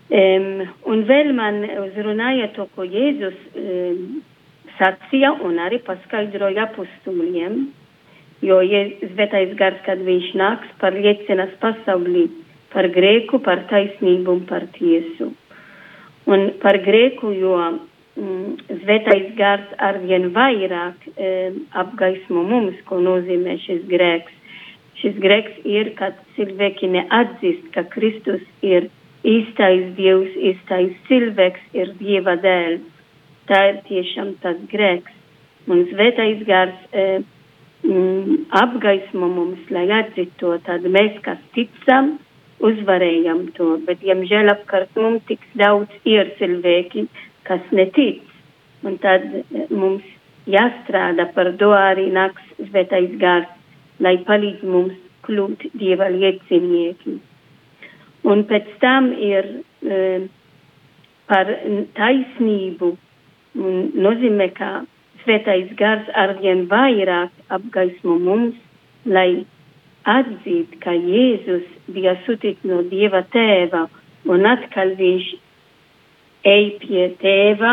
Um, 0.06 0.60
un 0.86 1.02
vēl 1.08 1.32
man 1.34 1.64
uzrunāja 1.82 2.52
to, 2.54 2.68
ko 2.76 2.84
Jēzus 2.86 3.38
um, 3.58 4.20
sacīja 4.78 5.32
un 5.42 5.58
arī 5.58 5.80
paskaidroja 5.82 6.68
apustuliem, 6.68 7.64
jo 8.46 8.60
Svētais 8.62 9.56
gars, 9.58 9.80
kad 9.86 10.02
viņš 10.06 10.28
nāks, 10.38 10.70
pārliecinās 10.78 11.56
pasaulī 11.62 12.28
par 12.70 12.86
grēku, 12.94 13.40
par 13.42 13.64
taisnību 13.70 14.36
un 14.36 14.46
par 14.46 14.68
tiesu. 14.76 15.32
Un 16.30 16.48
par 16.62 16.78
grēku, 16.84 17.32
jo 17.34 17.56
mm, 17.58 17.82
svētais 18.16 19.28
gars 19.36 19.72
arvien 19.78 20.30
vairāk 20.32 21.04
um, 21.12 21.58
apgaismo 21.76 22.44
mums, 22.48 22.78
ko 22.88 23.00
nozīmē 23.04 23.58
šis 23.66 23.84
grēks. 23.90 24.32
Šis 25.02 25.18
grēks 25.20 25.58
ir, 25.68 25.92
kad 25.98 26.16
cilvēki 26.36 26.88
neatzīst, 26.94 27.68
ka 27.74 27.84
Kristus 27.92 28.40
ir 28.64 28.88
īstais 29.26 29.90
Dievs, 29.98 30.32
īstais 30.52 30.94
cilvēks, 31.08 31.60
ir 31.76 31.92
Dieva 32.00 32.38
dēls. 32.40 32.84
Tā 33.46 33.60
ir 33.70 33.82
tiešām 33.86 34.36
tas 34.42 34.56
grēks. 34.72 35.12
Un 35.68 35.84
svētais 35.90 36.40
gars 36.48 36.96
um, 36.96 37.26
mm, 37.84 38.38
apgaismo 38.62 39.28
mums, 39.28 39.60
lai 39.70 39.86
atzītu 40.00 40.40
to, 40.40 40.56
tad 40.64 40.86
mēs, 40.88 41.20
kas 41.26 41.42
ticam, 41.54 42.16
uzvarējam 42.64 43.50
to, 43.56 43.74
bet, 43.84 44.00
diemžēl, 44.00 44.48
apkārt 44.54 44.96
mums 44.96 45.24
tik 45.28 45.42
daudz 45.60 45.92
ir 46.08 46.30
cilvēki, 46.38 47.04
kas 47.12 47.25
netic. 47.76 48.22
Un 48.86 48.98
tad 49.02 49.24
eh, 49.34 49.66
mums 49.70 50.04
jāstrādā 50.46 51.28
par 51.34 51.52
to 51.60 51.72
arī 51.74 52.10
nāks 52.14 52.42
svētais 52.68 53.16
gars, 53.22 53.48
lai 54.00 54.18
palīdz 54.28 54.62
mums 54.66 54.98
kļūt 55.26 55.70
dieva 55.74 56.10
liecinieki. 56.12 57.16
Un 58.26 58.44
pēc 58.46 58.68
tam 58.82 59.08
ir 59.14 59.48
e, 59.86 59.98
par 61.30 61.50
taisnību 61.98 62.92
Un 63.56 63.88
nozīmē, 63.96 64.50
ka 64.52 64.84
svētais 65.22 65.70
gars 65.78 66.08
arvien 66.22 66.66
vairāk 66.68 67.32
apgaismo 67.56 68.18
mums, 68.20 68.56
lai 69.08 69.46
atzīt, 70.04 70.74
ka 70.82 70.92
Jēzus 70.92 71.64
bija 71.94 72.16
sūtīts 72.26 72.66
no 72.68 72.82
Dieva 72.90 73.22
tēva 73.32 73.86
un 74.28 74.44
atkal 74.50 74.92
viņš 74.98 75.30
ej 76.46 76.66
pie 76.82 77.08
tēva, 77.22 77.72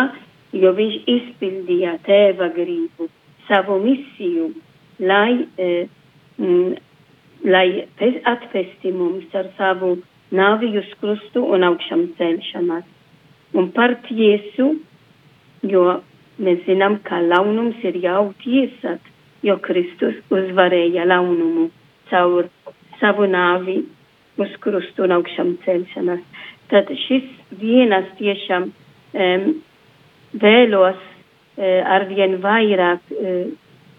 jo 0.54 0.72
viņš 0.78 0.96
izpildīja 1.16 1.98
tēva 2.08 2.50
gribu, 2.56 3.10
savu 3.48 3.78
misiju, 3.84 4.50
lai, 5.00 5.46
eh, 5.58 5.88
mm, 6.38 6.74
lai 7.46 7.68
atvesti 8.24 8.94
mums 8.94 9.36
ar 9.36 9.50
savu 9.58 9.98
nāvi 10.32 10.72
uz 10.78 10.90
krustu 11.02 11.44
un 11.54 11.64
augšām 11.70 12.08
celšanās. 12.18 12.86
Un 13.54 13.70
par 13.72 13.96
tiesu, 14.08 14.80
jo 15.62 16.02
mēs 16.40 16.64
zinām, 16.66 16.98
ka 17.06 17.22
launums 17.22 17.84
ir 17.84 18.00
jau 18.02 18.34
tiesāt, 18.42 19.02
jo 19.44 19.58
Kristus 19.62 20.16
uzvarēja 20.32 21.06
launumu 21.06 21.70
caur 22.10 22.50
savu 23.00 23.28
nāvi 23.30 23.84
uz 24.42 24.56
krustu 24.64 25.06
un 25.06 25.18
augšām 25.20 25.58
celšanās. 25.66 26.24
Tad 26.74 26.90
šis 27.06 27.26
vienas 27.62 28.08
tiešām 28.18 28.70
um, 28.72 29.48
vēlos 30.42 31.00
uh, 31.00 31.82
arvien 31.96 32.40
vairāk 32.42 33.14
uh, 33.14 33.44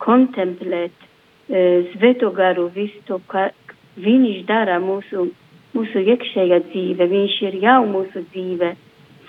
kontemplēt 0.03 0.95
uh, 1.07 1.85
sveto 1.93 2.33
garu 2.35 2.67
visu, 2.75 3.21
ka 3.31 3.49
viņš 3.95 4.41
dara 4.49 4.81
mūsu, 4.83 5.29
mūsu 5.77 6.03
iekšējā 6.03 6.65
dzīve, 6.71 7.11
viņš 7.13 7.37
ir 7.49 7.61
jau 7.63 7.83
mūsu 7.87 8.25
dzīve 8.33 8.75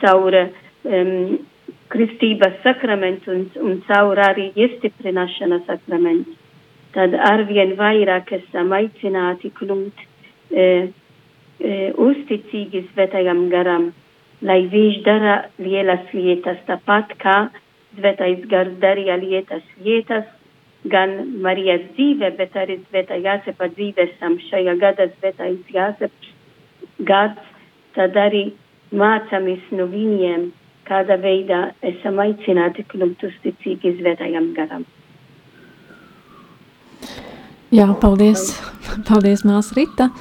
caur 0.01 0.39
um, 0.41 1.37
kristības 1.93 2.57
sakramentu 2.63 3.31
un, 3.31 3.45
un 3.61 3.77
caur 3.85 4.19
arī 4.25 4.49
iestiprināšanas 4.57 5.65
sakramentu. 5.69 6.33
Tad 6.95 7.15
arvien 7.27 7.75
vairāk 7.75 8.31
esam 8.37 8.71
aicināti 8.75 9.51
kļūt 9.57 10.03
e, 10.55 10.67
e, 11.59 11.91
uzticīgi 11.91 12.85
svētajam 12.93 13.45
garam, 13.51 13.91
lai 14.45 14.61
viņš 14.71 15.01
dara 15.05 15.35
lielas 15.59 16.07
lietas, 16.13 16.59
tāpat 16.67 17.15
kā 17.21 17.37
svētais 17.95 18.43
gars 18.51 18.73
darīja 18.81 19.17
lietas, 19.21 19.63
lietas 19.83 20.27
gan 20.91 21.15
Marijas 21.41 21.85
dzīve, 21.95 22.31
bet 22.37 22.55
arī 22.59 22.77
svētā 22.89 23.17
Jāsepa 23.21 23.69
dzīvesam 23.73 24.37
šajā 24.49 24.75
gadā 24.81 25.09
svētais 25.15 25.73
Jāseps 25.73 26.33
gads, 27.07 27.41
tad 27.95 28.17
arī 28.19 28.45
mācāmies 28.93 29.63
no 29.71 29.87
viņiem, 29.89 30.51
kādā 30.85 31.17
veidā 31.21 31.71
esam 31.85 32.19
aicināti 32.21 32.85
kļūt 32.91 33.25
uzticīgi 33.29 33.95
svētajam 33.99 34.51
garam. 34.57 34.85
Jā, 37.73 37.89
paldies, 37.99 38.53
paldies 39.09 39.43
māsa 39.47 39.75
Rita. 39.75 40.11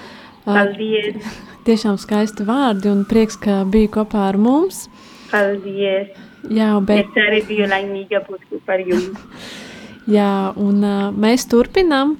Paldies. 0.44 1.24
Tiešām 1.66 1.96
skaisti 2.00 2.44
vārdi 2.44 2.90
un 2.92 3.04
prieks, 3.08 3.38
ka 3.40 3.62
bija 3.68 3.92
kopā 3.98 4.28
ar 4.28 4.38
mums. 4.40 4.84
Paldies. 5.30 6.12
Jā, 6.52 6.74
bet... 6.84 7.08
Es 7.08 7.22
arī 7.24 7.40
biju 7.48 7.68
laimīga 7.70 8.20
būt 8.26 8.44
kopā 8.50 8.76
ar 8.76 8.84
jums. 8.84 9.22
Jā, 10.16 10.52
un 10.60 10.84
uh, 10.84 11.08
mēs 11.16 11.46
turpinām. 11.48 12.18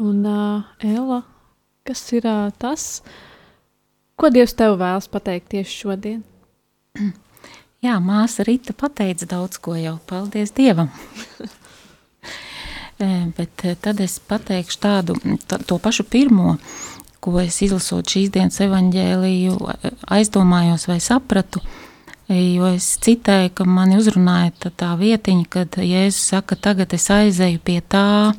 Un 0.00 0.24
uh, 0.28 0.64
Ella, 0.84 1.22
kas 1.88 2.00
ir 2.16 2.24
uh, 2.28 2.48
tas, 2.56 3.02
ko 4.16 4.32
Dievs 4.32 4.56
tev 4.56 4.78
vēlas 4.80 5.08
pateikt 5.12 5.52
tieši 5.52 5.78
šodien? 5.84 6.24
Jā, 7.84 7.98
māsa 8.00 8.44
Rita 8.48 8.72
pateica 8.72 9.28
daudz 9.28 9.60
ko 9.60 9.76
jau. 9.76 9.98
Paldies 10.08 10.56
Dievam! 10.56 10.88
Bet 13.36 13.60
tad 13.84 14.00
es 14.00 14.16
pateikšu 14.24 14.78
tādu, 14.80 15.18
tā, 15.44 15.58
to 15.68 15.76
pašu 15.76 16.06
pirmo, 16.08 16.54
ko 17.26 17.40
es 17.42 17.58
izlasot 17.66 18.06
šīs 18.14 18.30
dienas 18.34 18.60
evaņģēliju, 18.62 19.58
aizdomājos 20.16 20.86
vai 20.88 20.96
sapratu, 21.02 21.60
jo 22.30 22.70
es 22.70 22.88
citēju, 23.02 23.52
ka 23.58 23.68
mani 23.68 23.98
uzrunāja 24.00 24.54
tā, 24.64 24.72
tā 24.84 24.94
vietiņa, 25.00 25.46
kad 25.50 25.78
Jēzus 25.82 26.32
saka, 26.32 26.56
tagad 26.56 26.94
es 26.96 27.10
aizeju 27.10 27.60
pie 27.66 27.80
tā, 27.82 28.32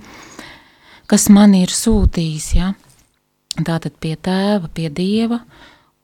kas 1.11 1.29
man 1.29 1.55
ir 1.59 1.71
sūtījis, 1.75 2.51
ja? 2.57 2.73
tātad 3.57 3.95
pie 3.99 4.15
tēva, 4.15 4.69
pie 4.73 4.89
dieva, 4.93 5.43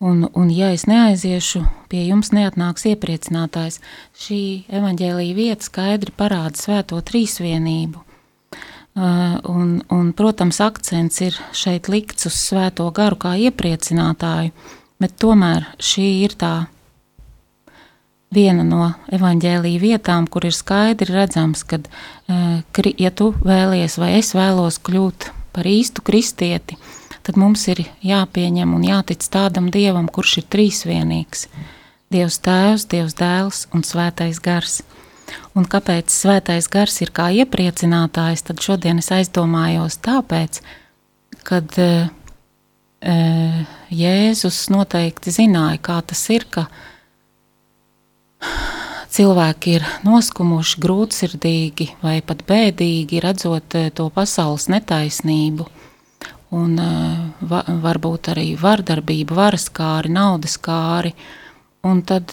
Un, 0.04 0.26
un 0.36 0.50
ja 0.52 0.74
es 0.76 0.84
neaiziešu, 0.84 1.62
pie 1.88 2.02
jums 2.10 2.34
neatnāks 2.36 2.84
iepriecinātājs. 2.89 3.78
Šī 4.19 4.39
evaņģēlīja 4.76 5.36
vieta 5.38 5.63
skaidri 5.63 6.12
parāda 6.19 6.60
svēto 6.60 7.00
trīsvienību. 7.08 8.02
Uh, 8.93 9.39
un, 9.49 9.79
un, 9.89 10.12
protams, 10.13 10.60
akcents 10.62 11.17
ir 11.25 11.38
šeit 11.58 11.88
likts 11.89 12.27
uz 12.29 12.36
svēto 12.38 12.86
garu 12.93 13.17
kā 13.17 13.32
iepriecinātāju, 13.41 14.51
bet 15.01 15.15
tomēr 15.17 15.65
šī 15.82 16.06
ir 16.27 16.36
tā 16.38 16.53
viena 18.34 18.65
no 18.65 18.91
evaņģēlīja 19.13 19.82
vietām, 19.82 20.27
kur 20.29 20.45
ir 20.47 20.56
skaidri 20.56 21.13
redzams, 21.13 21.63
ka, 21.65 21.79
ja 23.01 23.12
tu 23.12 23.32
vēlies 23.41 23.97
vai 24.01 24.13
es 24.19 24.34
vēlos 24.38 24.79
kļūt 24.84 25.29
par 25.53 25.69
īstu 25.69 26.03
kristieti, 26.06 26.77
tad 27.23 27.38
mums 27.39 27.67
ir 27.71 27.86
jāpieņem 28.03 28.73
un 28.77 28.88
jātic 28.88 29.25
tādam 29.32 29.69
Dievam, 29.73 30.10
kurš 30.10 30.41
ir 30.41 30.49
trīsvienīgs- 30.53 31.47
Dievs 32.13 32.39
Tēvs, 32.45 32.88
Dievs 32.89 33.17
Dēls 33.17 33.65
un 33.73 33.82
Svētais 33.82 34.41
Gars. 34.41 34.82
Un 35.58 35.67
kāpēc 35.69 36.12
Svētais 36.13 36.69
Gars 36.72 37.00
ir 37.04 37.12
kā 37.15 37.30
iepriecinātājs, 37.43 38.46
tad 38.48 38.63
šodien 38.63 39.02
es 39.02 39.12
aizdomājos 39.13 40.00
tāpēc, 40.04 40.62
kad 41.46 41.78
e, 41.82 41.89
e, 43.02 43.17
Jēzus 43.93 44.65
noteikti 44.74 45.34
zināja, 45.36 45.82
kā 45.84 46.00
tas 46.08 46.24
ir, 46.34 46.48
ka 46.50 46.65
cilvēki 49.13 49.78
ir 49.78 49.86
noskumuši, 50.08 50.82
grūtsirdīgi 50.84 51.89
vai 52.02 52.17
pat 52.26 52.41
bēdīgi, 52.50 53.22
redzot 53.24 53.78
e, 53.78 53.88
to 53.93 54.10
pasaules 54.13 54.69
netaisnību 54.74 55.69
un 56.54 56.78
uh, 56.78 57.22
va, 57.50 57.63
varbūt 57.82 58.30
arī 58.34 58.52
vardarbība, 58.60 59.34
varas 59.38 59.67
kāri, 59.74 60.12
naudas 60.13 60.60
kāri. 60.62 61.13
Un 61.89 62.04
tad 62.08 62.32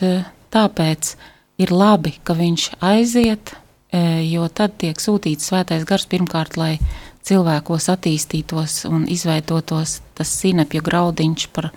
tāpēc 0.52 1.14
ir 1.60 1.72
labi, 1.74 2.14
ka 2.24 2.36
viņš 2.38 2.66
aiziet, 2.80 3.54
uh, 3.54 4.20
jo 4.24 4.48
tad 4.48 4.78
tiek 4.80 5.00
sūtīts 5.00 5.50
svētais 5.50 5.86
gars 5.88 6.08
pirmkārt, 6.10 6.56
lai 6.60 6.78
cilvēkos 7.26 7.90
attīstītos 7.92 8.84
un 8.88 9.04
izveidotos 9.10 10.00
tas 10.16 10.32
sinepju 10.40 10.82
graudiņš 10.86 11.46
par 11.54 11.70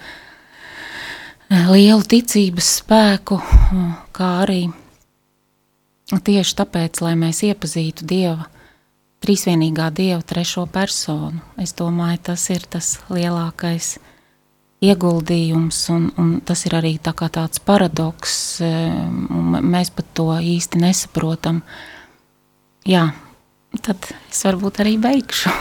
lielu 1.52 2.02
ticības 2.10 2.70
spēku, 2.80 3.38
kā 4.16 4.30
arī 4.46 4.64
tieši 6.14 6.58
tāpēc, 6.62 7.04
lai 7.04 7.14
mēs 7.20 7.44
iepazītu 7.46 8.08
Dieva 8.08 8.48
trīsvienīgā 9.24 9.88
dieva 9.96 10.22
trešo 10.28 10.66
personu. 10.72 11.40
Es 11.62 11.76
domāju, 11.80 12.20
tas 12.30 12.44
ir 12.52 12.66
tas 12.70 12.98
lielākais 13.12 13.96
ieguldījums, 14.84 15.80
un, 15.94 16.08
un 16.20 16.32
tas 16.46 16.66
ir 16.68 16.76
arī 16.78 16.98
tā 17.02 17.14
tāds 17.16 17.62
paradoks, 17.64 18.36
un 18.64 19.60
mēs 19.64 19.94
pat 19.96 20.10
to 20.18 20.28
īsti 20.36 20.82
nesaprotam. 20.82 21.62
Jā, 22.88 23.08
tad 23.82 24.10
es 24.30 24.44
varbūt 24.44 24.82
arī 24.84 24.98
beigšu. 25.02 25.54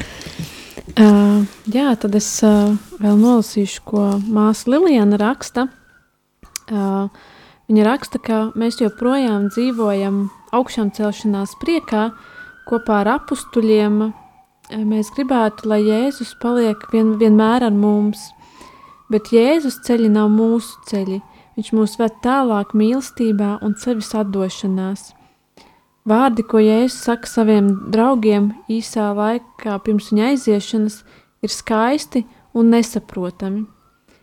uh, 1.04 1.42
jā, 1.66 1.88
tad 1.98 2.14
es 2.14 2.30
uh, 2.46 2.76
vēl 3.02 3.18
nolasīšu, 3.18 3.82
ko 3.88 4.06
māsa 4.22 4.70
Lilijana 4.70 5.18
raksta. 5.20 5.66
Uh, 6.70 7.10
viņa 7.66 7.86
raksta, 7.88 8.22
ka 8.22 8.42
mēs 8.54 8.78
joprojām 8.78 9.50
dzīvojam 9.50 10.28
augšām 10.54 10.94
celšanās 10.94 11.56
priekā, 11.58 12.10
kopā 12.70 13.02
ar 13.02 13.16
apstuļiem 13.18 14.04
mēs 14.70 15.10
gribētu, 15.14 15.68
lai 15.70 15.80
Jēzus 15.82 16.34
paliek 16.42 16.82
vien, 16.92 17.16
vienmēr 17.18 17.64
ar 17.66 17.74
mums, 17.74 18.30
bet 19.10 19.32
Jēzus 19.34 19.80
ceļi 19.86 20.10
nav 20.12 20.30
mūsu 20.32 20.78
ceļi. 20.90 21.20
Viņš 21.58 21.70
mūs 21.76 21.96
ved 22.00 22.14
tālāk 22.24 22.70
mīlestībā 22.78 23.58
un 23.66 23.74
sevis 23.76 24.14
atdošanās. 24.16 25.10
Vārdi, 26.08 26.44
ko 26.46 26.62
Jēzus 26.62 27.02
saka 27.04 27.28
saviem 27.28 27.72
draugiem 27.92 28.52
īsā 28.70 29.10
laikā 29.16 29.76
pirms 29.84 30.12
viņa 30.12 30.30
aiziešanas, 30.30 31.02
ir 31.42 31.52
skaisti 31.52 32.24
un 32.54 32.70
nesaprotami. 32.72 33.66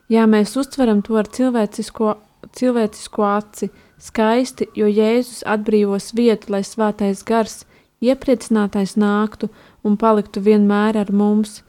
Jā, 0.09 0.23
mēs 0.25 0.55
uztveram 0.57 1.03
to 1.03 1.19
ar 1.19 1.27
cilvēcisko, 1.27 2.15
cilvēcisko 2.55 3.27
aci, 3.27 3.69
skaisti, 3.99 4.69
jo 4.77 4.87
Jēzus 4.87 5.43
atbrīvos 5.45 6.13
vietu, 6.15 6.55
lai 6.55 6.63
svētais 6.63 7.25
gars 7.27 7.65
iepriecinātais 8.01 8.95
nāktu 8.97 9.49
un 9.87 9.97
paliktu 9.99 10.43
vienmēr 10.43 10.99
ar 11.01 11.11
mums, 11.11 11.61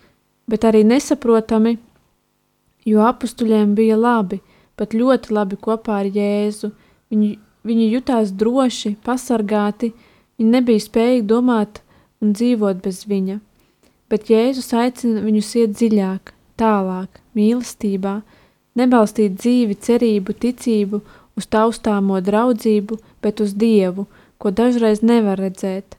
bet 0.51 0.65
arī 0.69 0.85
nesaprotami, 0.87 1.77
jo 2.89 3.05
apstuļiem 3.07 3.75
bija 3.79 3.99
labi, 3.99 4.41
pat 4.79 4.95
ļoti 4.95 5.35
labi 5.35 5.59
kopā 5.61 6.03
ar 6.03 6.09
Jēzu. 6.13 6.73
Viņi, 7.13 7.31
viņi 7.69 7.91
jutās 7.93 8.33
droši, 8.33 8.97
pasargāti, 9.05 9.93
viņi 10.39 10.55
nebija 10.55 10.85
spējīgi 10.85 11.27
domāt 11.29 11.83
un 12.23 12.35
dzīvot 12.37 12.83
bez 12.85 13.05
viņa. 13.09 13.39
Bet 14.09 14.31
Jēzus 14.33 14.73
aicina 14.73 15.23
viņus 15.25 15.55
iet 15.61 15.75
dziļāk, 15.77 16.33
tālāk, 16.61 17.21
mīlestībā, 17.37 18.21
nebalstīt 18.79 19.37
dzīvi, 19.41 19.77
cerību, 19.85 20.37
ticību 20.45 21.03
uz 21.39 21.47
taustāmo 21.51 22.21
draudzību, 22.25 22.99
bet 23.23 23.43
uz 23.45 23.55
Dievu, 23.59 24.07
ko 24.39 24.53
dažreiz 24.55 25.03
nevar 25.03 25.41
redzēt. 25.43 25.99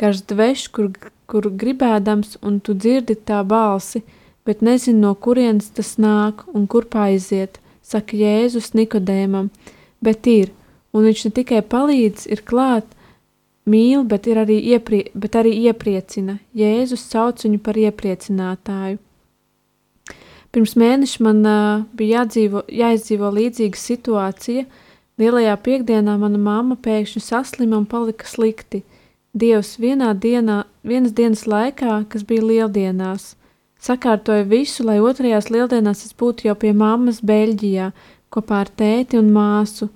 Karš 0.00 0.24
dveš, 0.30 0.68
kur, 0.74 0.90
kur 1.34 1.48
gribēdams, 1.50 2.36
un 2.46 2.60
tu 2.62 2.76
dzirdi 2.78 3.16
tā 3.26 3.40
balsi, 3.42 4.04
bet 4.46 4.60
nezini, 4.62 5.00
no 5.02 5.16
kurienes 5.18 5.72
tas 5.74 5.96
nāk 5.98 6.44
un 6.54 6.68
kur 6.70 6.86
aiziet, 7.04 7.58
saka 7.82 8.14
Jēzus 8.14 8.70
Nikodēmam, 8.78 9.48
bet 9.98 10.28
ir, 10.30 10.52
un 10.94 11.08
viņš 11.08 11.24
ne 11.26 11.32
tikai 11.40 11.64
palīdz, 11.66 12.28
ir 12.30 12.44
klāt, 12.46 12.86
mīl, 13.66 14.04
bet, 14.06 14.28
ir 14.30 14.44
arī, 14.44 14.60
ieprie, 14.76 15.08
bet 15.18 15.34
arī 15.34 15.56
iepriecina. 15.66 16.38
Jēzus 16.54 17.02
sauc 17.10 17.42
viņu 17.42 17.58
par 17.66 17.82
iepriecinātāju. 17.82 19.00
Pirms 20.54 20.76
mēneša 20.78 21.26
man 21.26 21.42
uh, 21.42 21.84
bija 21.98 22.20
jādzīvo, 22.20 22.62
jāizdzīvo 22.70 23.34
līdzīga 23.40 23.80
situācija. 23.80 24.68
Lielajā 25.18 25.54
piekdienā 25.66 26.14
mana 26.20 26.38
mamma 26.38 26.78
pēkšņi 26.78 27.26
saslima 27.26 27.80
un 27.80 27.90
palika 27.90 28.30
slikti. 28.30 28.84
Dievs 29.34 29.74
vienā 29.82 30.12
dienā, 30.14 30.62
vienas 30.86 31.12
dienas 31.12 31.42
laikā, 31.50 32.04
kas 32.06 32.22
bija 32.22 32.44
lieldienās, 32.46 33.32
sakārtoja 33.82 34.44
visu, 34.46 34.84
lai 34.86 35.00
otrajās 35.02 35.50
lieldienās 35.50 36.04
es 36.06 36.14
būtu 36.14 36.46
jau 36.46 36.54
pie 36.54 36.70
mammas 36.70 37.18
Beļģijā, 37.18 37.90
kopā 38.30 38.62
ar 38.62 38.70
tēti 38.70 39.18
un 39.18 39.32
māsu. 39.34 39.90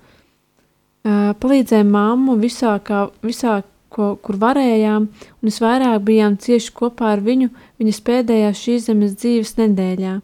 Uh, 0.99 1.31
palīdzēja 1.39 1.85
mammu 1.87 2.35
visā, 2.41 2.73
kā, 2.83 3.05
visā 3.23 3.61
ko, 3.87 4.13
kur 4.21 4.37
varējām, 4.41 5.05
un 5.07 5.47
visvairāk 5.47 6.01
bijām 6.07 6.35
cieši 6.41 6.73
kopā 6.75 7.13
ar 7.15 7.23
viņu 7.23 7.49
viņas 7.79 8.01
pēdējā 8.09 8.49
šīs 8.59 8.89
zemes 8.89 9.15
dzīves 9.17 9.55
nedēļā. 9.59 10.17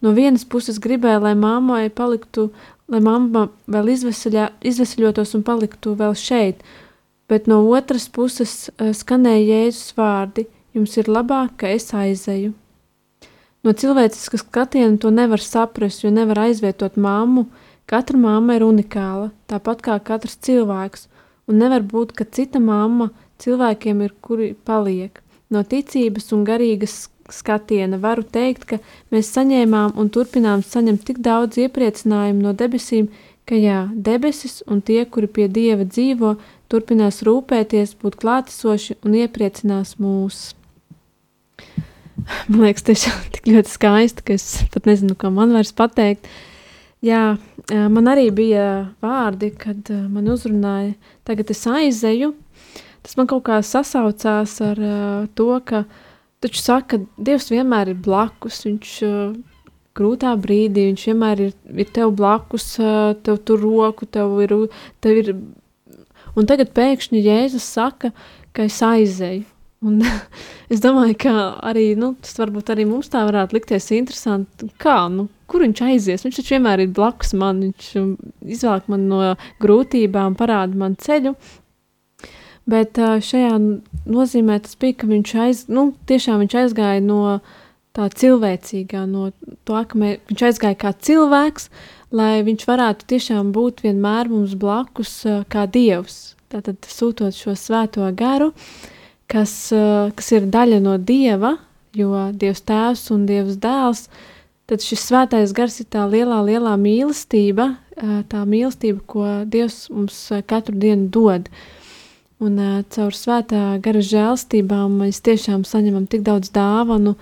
No 0.00 0.12
vienas 0.16 0.46
puses 0.48 0.78
gribēja, 0.80 1.18
lai 1.26 1.34
mammai 1.36 1.88
paliktu, 1.90 2.48
lai 2.86 3.02
mamma 3.04 3.48
vēl 3.66 3.92
izvesaļotos 3.96 5.34
un 5.36 5.44
paliktu 5.46 5.96
vēl 5.98 6.14
šeit, 6.16 6.62
bet 7.30 7.46
no 7.46 7.62
otras 7.70 8.08
puses 8.10 8.68
uh, 8.74 8.90
skanēja 8.90 9.46
Jēzus 9.54 9.94
vārdi: 9.98 10.48
Jums 10.74 10.96
ir 10.98 11.10
labāk, 11.10 11.56
ka 11.62 11.70
es 11.70 11.88
aizeju. 11.94 12.52
No 13.66 13.74
cilvēciskas 13.76 14.44
skatiena 14.46 14.96
to 14.98 15.10
nevar 15.12 15.42
saprast, 15.42 16.04
jo 16.04 16.10
nevar 16.14 16.46
aizvietot 16.46 16.96
mammu. 16.96 17.46
Katra 17.90 18.18
mamma 18.18 18.54
ir 18.56 18.64
unikāla, 18.64 19.32
tāpat 19.50 19.82
kā 19.82 19.96
katrs 20.06 20.38
cilvēks, 20.46 21.08
un 21.50 21.58
nevar 21.58 21.82
būt, 21.82 22.14
ka 22.14 22.24
cita 22.24 22.62
mamma 22.62 23.10
cilvēkiem 23.42 24.04
ir, 24.06 24.14
kuri 24.22 24.52
paliek. 24.54 25.18
No 25.50 25.64
ticības 25.66 26.30
un 26.36 26.44
garīgas 26.46 27.08
skatiena 27.34 27.98
varu 27.98 28.22
teikt, 28.22 28.64
ka 28.70 28.78
mēs 29.10 29.32
saņēmām 29.34 29.98
un 29.98 30.10
turpinām 30.14 30.62
saņemt 30.66 31.04
tik 31.06 31.18
daudz 31.24 31.58
iepriecinājumu 31.64 32.46
no 32.46 32.54
debesīm, 32.54 33.10
ka 33.46 33.58
jā, 33.58 33.82
debesis 33.92 34.60
un 34.70 34.80
tie, 34.86 35.02
kuri 35.04 35.26
pie 35.26 35.48
Dieva 35.50 35.84
dzīvo, 35.84 36.36
turpinās 36.70 37.20
rūpēties, 37.26 37.96
būt 38.00 38.18
klātesoši 38.22 39.00
un 39.04 39.16
iepriecinās 39.24 39.96
mūs. 40.02 40.50
Man 42.50 42.66
liekas, 42.66 42.84
ir 42.92 43.18
tik 43.34 43.48
ļoti 43.48 43.72
skaisti, 43.72 44.24
ka 44.26 44.36
es 44.36 44.46
pat 44.74 44.86
nezinu, 44.88 45.16
kā 45.18 45.32
man 45.34 45.54
vairs 45.56 45.72
pateikt. 45.76 46.28
Jā, 47.00 47.38
man 47.72 48.10
arī 48.12 48.26
bija 48.34 48.64
vārdi, 49.00 49.54
kad 49.56 49.88
man 49.88 50.28
uzrunāja, 50.28 50.92
tagad 51.24 51.50
es 51.54 51.64
aizeju. 51.64 52.34
Tas 53.00 53.16
man 53.16 53.28
kaut 53.30 53.46
kā 53.46 53.62
sasaucās 53.64 54.58
ar 54.60 54.82
to, 55.38 55.48
ka 55.64 55.86
taču 56.44 56.60
saka, 56.60 56.98
ka 56.98 57.24
Dievs 57.30 57.48
vienmēr 57.52 57.94
ir 57.94 58.02
blakus. 58.04 58.60
Viņš 58.66 58.92
grūtā 59.96 60.34
brīdī, 60.40 60.90
viņš 60.90 61.06
vienmēr 61.08 61.46
ir, 61.46 61.56
ir 61.72 61.88
tev 61.96 62.12
blakus, 62.18 62.74
tev 63.24 63.40
tur 63.48 63.64
roku, 63.64 64.06
tev 64.06 64.36
ir, 64.44 64.54
tev 65.00 65.24
ir. 65.24 65.34
Un 66.38 66.50
tagad 66.50 66.74
pēkšņi 66.76 67.24
Jēzus 67.24 67.66
saka, 67.66 68.12
ka 68.56 68.66
es 68.68 68.78
aizeju. 68.84 69.46
Un 69.80 70.02
es 70.72 70.82
domāju, 70.84 71.16
ka 71.22 71.34
arī 71.70 71.94
nu, 71.98 72.12
tas 72.20 72.36
varbūt 72.40 72.72
arī 72.74 72.84
mums 72.88 73.08
tā 73.12 73.22
varētu 73.28 73.56
likties 73.56 73.88
interesanti. 73.96 74.68
Kā, 74.80 75.06
nu, 75.12 75.28
kur 75.50 75.64
viņš 75.64 75.84
aizies? 75.86 76.26
Viņš 76.26 76.40
taču 76.40 76.56
vienmēr 76.56 76.84
ir 76.84 76.92
blakus 76.96 77.32
man, 77.38 77.62
viņš 77.64 77.88
um, 78.02 78.12
izvelk 78.44 78.90
man 78.92 79.08
no 79.10 79.32
grūtībām, 79.64 80.36
parāda 80.38 80.76
man 80.78 80.98
ceļu. 81.00 81.34
Bet 82.70 83.00
uh, 83.00 83.16
šajā 83.24 83.56
nozīmē 84.04 84.60
tas 84.62 84.76
bija, 84.78 85.00
ka 85.00 85.08
viņš, 85.10 85.34
aiz, 85.46 85.64
nu, 85.72 85.90
viņš 86.06 86.58
aizgāja 86.60 87.00
no 87.02 87.40
tā 87.96 88.06
cilvēcīgā, 88.20 89.06
no 89.10 89.30
tā, 89.66 89.80
ka 89.88 89.98
mē, 89.98 90.12
viņš 90.28 90.44
aizgāja 90.50 90.78
kā 90.78 90.92
cilvēks, 91.08 91.70
lai 92.10 92.42
viņš 92.46 92.66
varētu 92.66 93.08
tiešām 93.14 93.54
būt 93.54 93.84
vienmēr 93.86 94.28
mums 94.32 94.56
blakus 94.58 95.20
uh, 95.28 95.42
kā 95.48 95.66
dievs. 95.70 96.36
Tātad 96.50 96.82
sūtot 96.90 97.36
šo 97.36 97.54
svēto 97.54 98.08
garu. 98.18 98.50
Kas, 99.30 99.70
eh, 99.70 100.10
kas 100.18 100.32
ir 100.34 100.48
daļa 100.50 100.80
no 100.82 100.96
Dieva, 100.98 101.54
jo 101.94 102.10
Dievs 102.34 102.64
Tēvs 102.66 103.04
un 103.14 103.26
Dievs 103.28 103.60
Dēls, 103.62 104.08
tad 104.66 104.82
šis 104.82 105.04
svētais 105.06 105.54
gars 105.54 105.78
ir 105.78 105.86
tā 105.94 106.08
lielā, 106.10 106.40
lielā 106.48 106.74
mīlestība, 106.74 107.76
eh, 107.96 108.22
tā 108.26 108.42
mīlestība, 108.42 108.98
ko 109.06 109.26
Dievs 109.46 109.86
mums 109.94 110.18
eh, 110.32 110.42
katru 110.42 110.74
dienu 110.74 111.06
dod. 111.08 111.46
Un 112.40 112.56
caur 112.88 113.12
svētā 113.12 113.78
gara 113.84 114.00
žēlstībām 114.00 114.96
mēs 115.04 115.20
tiešām 115.20 115.62
saņemam 115.62 116.08
tik 116.08 116.22
daudz 116.24 116.50
dāvanu, 116.50 117.14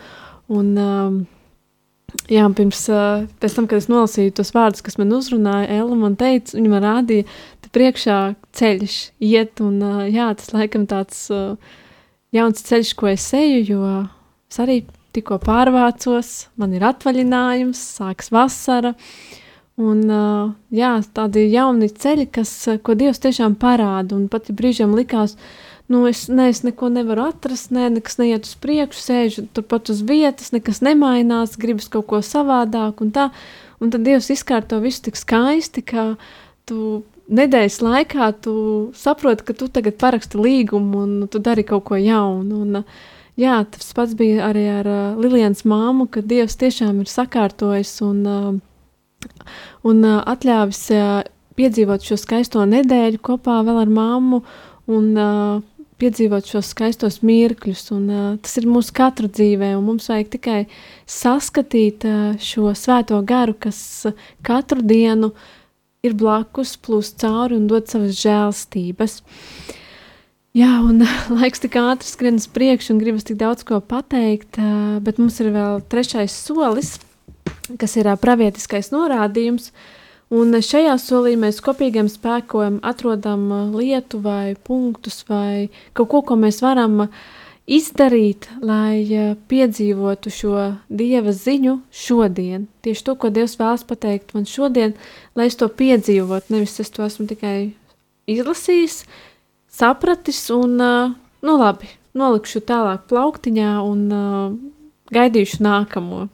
un 0.48 1.27
jā, 2.31 2.44
pirms, 2.57 2.85
tam, 2.88 3.66
kad 3.68 3.79
es 3.79 3.88
nolasīju 3.90 4.37
tos 4.38 4.53
vārdus, 4.57 4.85
kas 4.85 4.99
man 5.01 5.14
uzrunāja, 5.16 5.71
Ella 5.81 5.97
man 5.99 6.16
teica, 6.21 6.57
viņa 6.57 6.73
man 6.73 6.87
rādīja, 6.87 7.27
te 7.64 7.73
priekšā 7.75 8.18
ceļš 8.59 8.99
iet, 9.25 9.61
un 9.64 9.81
jā, 10.09 10.31
tas 10.38 10.53
laikam 10.57 10.87
tāds 10.90 11.27
jauns 12.35 12.64
ceļš, 12.68 12.94
ko 12.99 13.11
es 13.12 13.27
eju, 13.37 13.64
jo 13.73 13.83
es 14.49 14.62
arī 14.62 14.83
tikko 15.16 15.40
pārvācos, 15.42 16.49
man 16.61 16.75
ir 16.77 16.87
atvaļinājums, 16.88 17.81
sāks 17.99 18.33
vasara. 18.35 18.94
Un, 19.79 20.03
jā, 20.75 20.92
tādi 21.14 21.44
jauni 21.53 21.87
ceļi, 21.92 22.27
kas, 22.35 22.51
ko 22.83 22.97
Dievs 22.99 23.21
tiešām 23.23 23.55
parāda. 23.62 24.16
Un 24.16 24.27
pat 24.33 24.51
brīžiem 24.51 24.90
likās, 24.99 25.37
nu, 25.88 26.05
es, 26.09 26.27
ne, 26.29 26.51
es 26.53 26.62
neko 26.66 26.90
nevaru 26.92 27.29
atrast, 27.31 27.72
ne, 27.72 27.88
nekas 27.90 28.18
neiet 28.20 28.44
uz 28.44 28.55
priekšu, 28.61 29.01
sēžu 29.01 29.46
turpat 29.57 29.88
uz 29.92 30.03
vietas, 30.05 30.53
nekas 30.53 30.83
nemainās, 30.85 31.57
gribas 31.61 31.88
kaut 31.92 32.09
ko 32.11 32.20
savādāk 32.24 33.01
un 33.05 33.12
tā. 33.14 33.31
Un 33.81 33.92
tad 33.94 34.05
Dievs 34.05 34.29
izkārto 34.35 34.81
visu 34.83 35.07
tik 35.07 35.16
skaisti, 35.16 35.85
ka 35.87 36.11
tu 36.68 37.05
nedēļas 37.33 37.79
laikā 37.85 38.31
tu 38.44 38.55
saproti, 38.96 39.46
ka 39.48 39.57
tu 39.57 39.68
tagad 39.72 39.96
paraksti 40.01 40.40
līgumu 40.40 41.05
un 41.05 41.14
tu 41.31 41.40
dari 41.40 41.64
kaut 41.64 41.87
ko 41.88 41.96
jaunu. 42.01 42.62
Un, 42.66 42.83
jā, 43.40 43.61
tas 43.72 43.92
pats 43.96 44.16
bija 44.18 44.48
arī 44.51 44.66
ar 44.81 44.88
uh, 44.88 45.20
Lilijas 45.20 45.64
māmu, 45.68 46.09
ka 46.11 46.24
Dievs 46.24 46.59
tiešām 46.61 47.01
ir 47.05 47.12
sakārtojis 47.12 47.94
un, 48.05 48.20
uh, 48.29 49.33
un 49.88 50.05
uh, 50.05 50.20
atļāvis 50.35 50.85
uh, 50.96 51.22
piedzīvot 51.59 52.05
šo 52.05 52.18
skaisto 52.20 52.64
nedēļu 52.68 53.22
kopā 53.24 53.61
ar 53.62 53.92
māmu 53.92 54.42
un 54.88 55.11
uh, 55.16 55.62
piedzīvot 55.99 56.49
šos 56.49 56.73
skaistos 56.75 57.21
mirkļus. 57.27 57.85
Un, 57.97 58.09
uh, 58.09 58.33
tas 58.43 58.57
ir 58.61 58.69
mūsu 58.71 58.95
katru 58.97 59.31
dzīvē, 59.31 59.75
un 59.79 59.87
mums 59.91 60.09
vajag 60.11 60.33
tikai 60.39 60.59
saskatīt 61.09 62.09
uh, 62.09 62.35
šo 62.43 62.73
svēto 62.79 63.21
garu, 63.27 63.57
kas 63.59 63.79
uh, 64.11 64.27
katru 64.47 64.85
dienu 64.87 65.33
uh, 65.35 65.55
ir 66.07 66.15
blakus, 66.19 66.77
plūst 66.81 67.19
cauri 67.23 67.57
un 67.59 67.67
dod 67.71 67.89
savas 67.91 68.17
žēlstības. 68.21 69.19
Jā, 70.57 70.71
un 70.83 71.03
laiks 71.39 71.63
tik 71.63 71.79
ātri 71.81 72.09
skrien 72.09 72.41
uz 72.41 72.49
priekšu, 72.51 72.95
un 72.95 73.03
gribas 73.03 73.27
tik 73.29 73.39
daudz 73.41 73.67
ko 73.67 73.81
pateikt, 73.85 74.61
bet 75.05 75.21
mums 75.21 75.39
ir 75.43 75.53
vēl 75.55 75.83
trešais 75.91 76.35
solis, 76.35 76.97
kas 77.81 77.99
ir 78.01 78.11
pravietiskais 78.23 78.93
norādījums. 78.95 79.73
Un 80.29 80.53
šajā 80.53 80.99
solī 81.01 81.38
mēs 81.41 81.62
kopīgiem 81.64 82.09
spēkiem 82.12 82.83
atrodam 82.85 83.49
lietu 83.73 84.21
vai 84.21 84.55
punktus 84.55 85.23
vai 85.29 85.71
kaut 85.97 86.11
ko, 86.12 86.21
ko 86.21 86.37
mēs 86.37 86.61
varam 86.61 87.07
uh, 87.07 87.14
izdarīt, 87.69 88.49
lai 88.64 89.05
piedzīvotu 89.51 90.33
šo 90.33 90.55
dieva 90.88 91.35
ziņu 91.37 91.75
šodien. 91.93 92.67
Tieši 92.85 93.05
to, 93.05 93.14
ko 93.21 93.31
Dievs 93.35 93.59
vēlas 93.61 93.85
pateikt 93.88 94.33
man 94.37 94.49
šodien, 94.49 94.97
lai 95.37 95.49
es 95.51 95.59
to 95.61 95.69
piedzīvotu. 95.69 96.55
Nevis 96.55 96.79
es 96.81 96.91
to 96.95 97.05
esmu 97.05 97.29
tikai 97.29 97.75
izlasījis, 98.29 99.03
sapratis 99.69 100.41
un, 100.55 100.81
nu 100.81 101.59
labi, 101.61 101.93
nolikšu 102.17 102.64
tālāk 102.69 103.05
plauktiņā 103.12 103.77
un 103.85 104.09
gaidīšu 105.12 105.62
nākamo. 105.64 106.27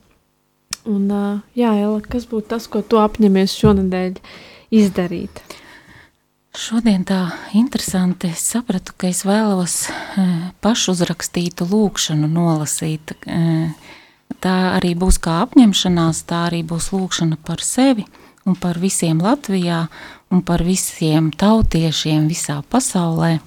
Un, 0.85 1.09
jā, 1.57 1.71
Ela, 1.81 2.01
kas 2.05 2.27
būtu 2.29 2.51
tas, 2.53 2.67
ko 2.69 2.83
tu 2.85 3.01
apņemies 3.01 3.57
šonadēļ 3.57 4.19
izdarīt? 4.75 5.41
Šodien 6.55 7.03
tā 7.09 7.33
interesanti 7.57 8.29
es 8.31 8.45
sapratu, 8.53 8.93
ka 8.95 9.09
es 9.11 9.25
vēlos 9.27 9.89
pašu 10.63 10.93
uzrakstītu 10.93 11.67
lūkšanu 11.67 12.29
nolasīt. 12.31 13.17
Tā 14.45 14.55
arī 14.77 14.93
būs 14.95 15.19
kā 15.25 15.41
apņemšanās, 15.47 16.21
tā 16.29 16.45
arī 16.51 16.61
būs 16.69 16.93
lūkšana 16.95 17.41
par 17.43 17.65
sevi 17.65 18.05
un 18.45 18.55
par 18.61 18.79
visiem 18.79 19.25
Latvijā 19.25 19.87
un 20.31 20.45
par 20.47 20.63
visiem 20.63 21.33
tautiešiem 21.33 22.29
visā 22.31 22.61
pasaulē. 22.71 23.39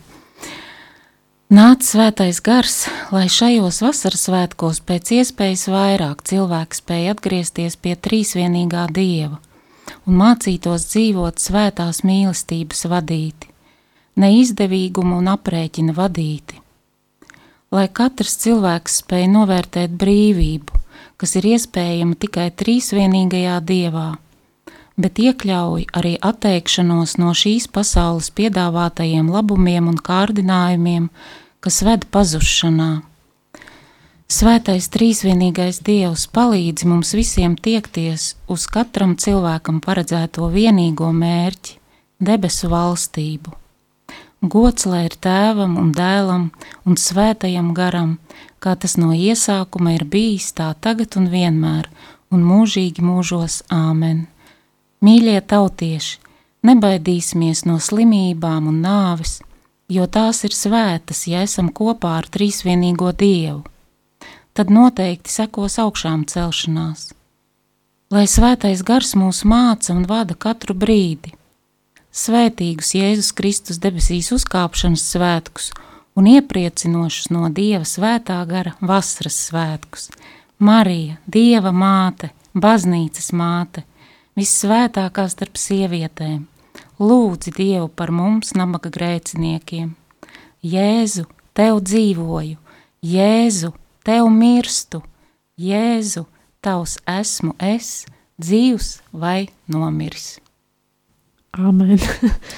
Nāc 1.47 1.85
svētais 1.87 2.41
gars, 2.43 2.89
lai 3.15 3.29
šajos 3.31 3.77
vasaras 3.79 4.25
svētkos 4.27 4.81
pēc 4.83 5.13
iespējas 5.15 5.61
vairāk 5.71 6.19
cilvēku 6.27 6.75
spēj 6.75 7.05
atgriezties 7.13 7.77
pie 7.79 7.93
trīsvienīgā 7.95 8.81
Dieva 8.91 9.37
un 10.03 10.17
mācītos 10.19 10.89
dzīvot 10.91 11.39
svētās 11.39 12.01
mīlestības 12.03 12.83
vadīti, 12.91 13.47
neizdevīgumu 14.19 15.21
un 15.21 15.31
aprēķina 15.37 15.95
vadīti. 15.95 16.59
Lai 17.71 17.87
katrs 17.95 18.35
cilvēks 18.43 18.99
spēj 19.05 19.29
novērtēt 19.31 19.95
brīvību, 19.95 20.83
kas 21.15 21.39
ir 21.39 21.47
iespējama 21.53 22.19
tikai 22.19 22.49
trīsvienīgajā 22.59 23.61
dievā, 23.71 24.09
bet 24.97 25.19
iekļauj 25.21 25.89
arī 25.97 26.15
atteikšanos 26.31 27.17
no 27.21 27.33
šīs 27.37 27.69
pasaules 27.71 28.31
piedāvātajiem 28.37 29.29
labumiem 29.31 29.91
un 29.91 30.01
kārdinājumiem, 30.09 31.11
kas 31.61 31.83
ved 31.85 32.09
pazušanā 32.11 32.91
Svētais 34.27 34.89
trīsvienīgais 34.91 35.77
Dievs 35.87 36.25
palīdz 36.35 36.83
mums 36.83 37.13
visiem 37.15 37.53
tiekties 37.55 38.33
uz 38.51 38.65
katram 38.67 39.13
cilvēkam 39.15 39.77
paredzēto 39.79 40.49
vienīgo 40.51 41.13
mērķi- 41.15 41.77
debesu 42.27 42.67
valstību. 42.67 43.53
Gods 44.43 44.85
lai 44.85 45.05
ir 45.05 45.15
tēvam 45.15 45.77
un 45.79 45.93
dēlam 45.93 46.51
un 46.85 46.99
svētajam 46.99 47.73
garam, 47.73 48.17
kā 48.59 48.75
tas 48.75 48.97
no 48.97 49.13
iesākuma 49.15 49.95
ir 49.95 50.03
bijis 50.03 50.51
tā 50.51 50.75
tagad 50.75 51.15
un 51.15 51.29
vienmēr, 51.31 51.87
un 52.29 52.43
mūžīgi 52.43 52.99
mūžos 52.99 53.61
āmen. 53.71 54.27
Mīļie 55.05 55.39
tautieši, 55.45 56.19
nebaidīsimies 56.65 57.65
no 57.69 57.77
slimībām 57.79 58.69
un 58.71 58.81
nāves, 58.81 59.39
jo 59.89 60.07
tās 60.07 60.43
ir 60.47 60.55
svētas, 60.57 61.27
ja 61.29 61.45
esam 61.45 61.69
kopā 61.69 62.17
ar 62.21 62.29
trīsvienīgo 62.33 63.13
Dievu 63.13 63.63
tad 64.57 64.71
noteikti 64.73 65.29
sekos 65.29 65.77
augšām 65.77 66.23
celšanās. 66.25 67.11
Lai 68.09 68.23
svētais 68.25 68.81
gars 68.87 69.11
mūs 69.19 69.43
māca 69.45 69.93
un 69.93 70.07
vada 70.09 70.33
katru 70.33 70.73
brīdi. 70.73 71.35
Svētīgus 72.09 72.95
Jēzus 72.97 73.35
Kristus 73.37 73.77
debesīs 73.83 74.31
uzkāpšanas 74.33 75.03
svētkus 75.11 75.67
un 76.17 76.29
iepriecinošus 76.31 77.29
no 77.35 77.51
Dieva 77.53 77.85
svētā 77.85 78.39
gara 78.49 78.73
vasaras 78.81 79.37
svētkus. 79.51 80.09
Marija, 80.57 81.19
Dieva 81.29 81.69
māte, 81.69 82.31
baznīcas 82.57 83.29
māte, 83.37 83.85
vissvētākā 84.37 85.25
starp 85.31 85.57
sievietēm, 85.57 86.45
lūdzi 87.01 87.53
Dievu 87.57 87.89
par 87.89 88.13
mums, 88.13 88.53
nabaga 88.57 88.91
grēciniekiem. 88.93 89.95
Jēzu, 90.65 91.25
tev 91.57 91.81
dzīvoju, 91.85 92.57
Jēzu, 93.05 93.73
tev 94.05 94.29
mirstu, 94.33 95.01
Jēzu, 95.57 96.25
tavs 96.61 96.97
esmu 97.09 97.55
es, 97.63 98.05
dzīvs 98.41 98.97
vai 99.13 99.47
nomiris. 99.71 100.37
Amen. 101.57 101.97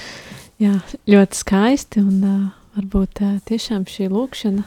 Jā, 0.64 0.74
ļoti 1.08 1.40
skaisti 1.40 2.02
un 2.04 2.24
uh, 2.28 2.40
varbūt 2.76 3.22
uh, 3.24 3.38
tiešām 3.48 3.86
šī 3.88 4.10
lūkšana, 4.12 4.66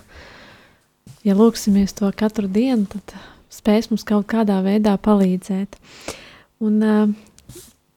ja 1.27 1.37
lūksimies 1.37 1.93
to 1.99 2.09
katru 2.17 2.49
dienu, 2.49 2.87
tad 2.89 3.13
spēs 3.53 3.91
mums 3.91 4.07
kaut 4.09 4.31
kādā 4.33 4.63
veidā 4.65 4.97
palīdzēt. 4.97 5.77
Un 6.63 6.83
uh, 6.87 7.13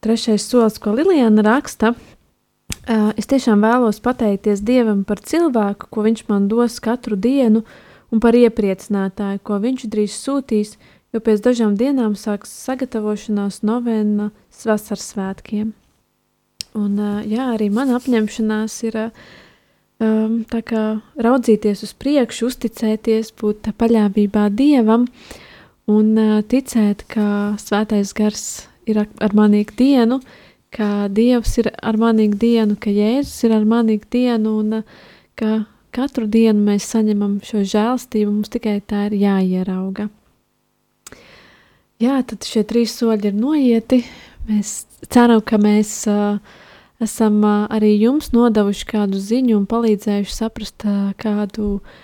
trešais 0.01 0.45
solis, 0.45 0.79
ko 0.81 0.95
Lilijana 0.97 1.45
raksta, 1.45 1.93
uh, 1.93 3.11
es 3.17 3.29
tiešām 3.29 3.61
vēlos 3.61 4.01
pateikties 4.01 4.65
Dievam 4.65 5.03
par 5.05 5.21
cilvēku, 5.21 5.91
ko 5.93 6.05
viņš 6.07 6.25
man 6.31 6.49
dos 6.49 6.79
katru 6.81 7.19
dienu, 7.19 7.61
uh, 7.61 7.83
un 8.15 8.21
par 8.23 8.37
iepriecinātāju, 8.37 9.41
ko 9.45 9.59
viņš 9.63 9.87
drīz 9.91 10.17
sūtīs, 10.17 10.75
jo 11.13 11.21
pēc 11.23 11.41
dažām 11.43 11.75
dienām 11.79 12.15
sāks 12.19 12.53
sagatavošanās 12.65 13.61
novēnas 13.67 14.61
vasaras 14.67 15.09
svētkiem. 15.13 15.73
Un, 16.75 16.99
jā, 17.27 17.51
arī 17.53 17.69
mana 17.71 17.95
apņemšanās 17.99 18.75
ir 18.87 18.97
um, 19.05 20.41
raudzīties 21.27 21.85
uz 21.87 21.93
priekšu, 21.95 22.49
uzticēties, 22.51 23.31
būt 23.39 23.71
paļāvībā 23.79 24.49
Dievam 24.51 25.07
un 25.91 26.15
ticēt, 26.49 27.05
ka 27.11 27.55
svētais 27.61 28.13
gars 28.17 28.45
ir 28.89 29.03
ar, 29.03 29.07
ar 29.21 29.35
manīgu 29.37 29.75
dienu, 29.77 30.19
ka 30.75 31.07
Dievs 31.13 31.55
ir 31.61 31.71
ar 31.75 31.97
manīgu 31.99 32.37
dienu, 32.41 32.75
ka 32.79 32.91
Jēzus 32.91 33.47
ir 33.47 33.55
ar 33.55 33.65
manīgu 33.69 34.09
dienu 34.11 34.57
un 34.59 34.81
ka 35.39 35.63
katru 35.95 36.27
dienu 36.27 36.65
mēs 36.67 36.89
saņemam 36.91 37.39
šo 37.45 37.63
žēlstību, 37.63 38.31
mums 38.31 38.51
tikai 38.51 38.79
tā 38.83 39.07
ir 39.09 39.17
jāierauga. 39.21 40.09
Jā, 42.03 42.19
tad 42.27 42.43
šie 42.43 42.65
trīs 42.67 42.97
soļi 42.99 43.31
ir 43.31 43.37
noieti. 43.39 44.01
Mēs 44.49 44.73
ceram, 45.07 45.39
ka 45.41 45.57
mēs 45.61 45.93
uh, 46.11 46.41
esam 47.01 47.39
uh, 47.39 47.69
arī 47.71 47.93
jums 47.95 48.33
nodevuši 48.35 48.89
kādu 48.89 49.21
ziņu 49.21 49.55
un 49.61 49.69
palīdzējuši 49.71 50.35
saprast 50.35 50.83
uh, 50.85 51.13
kādu, 51.21 51.77
uh, 51.79 52.03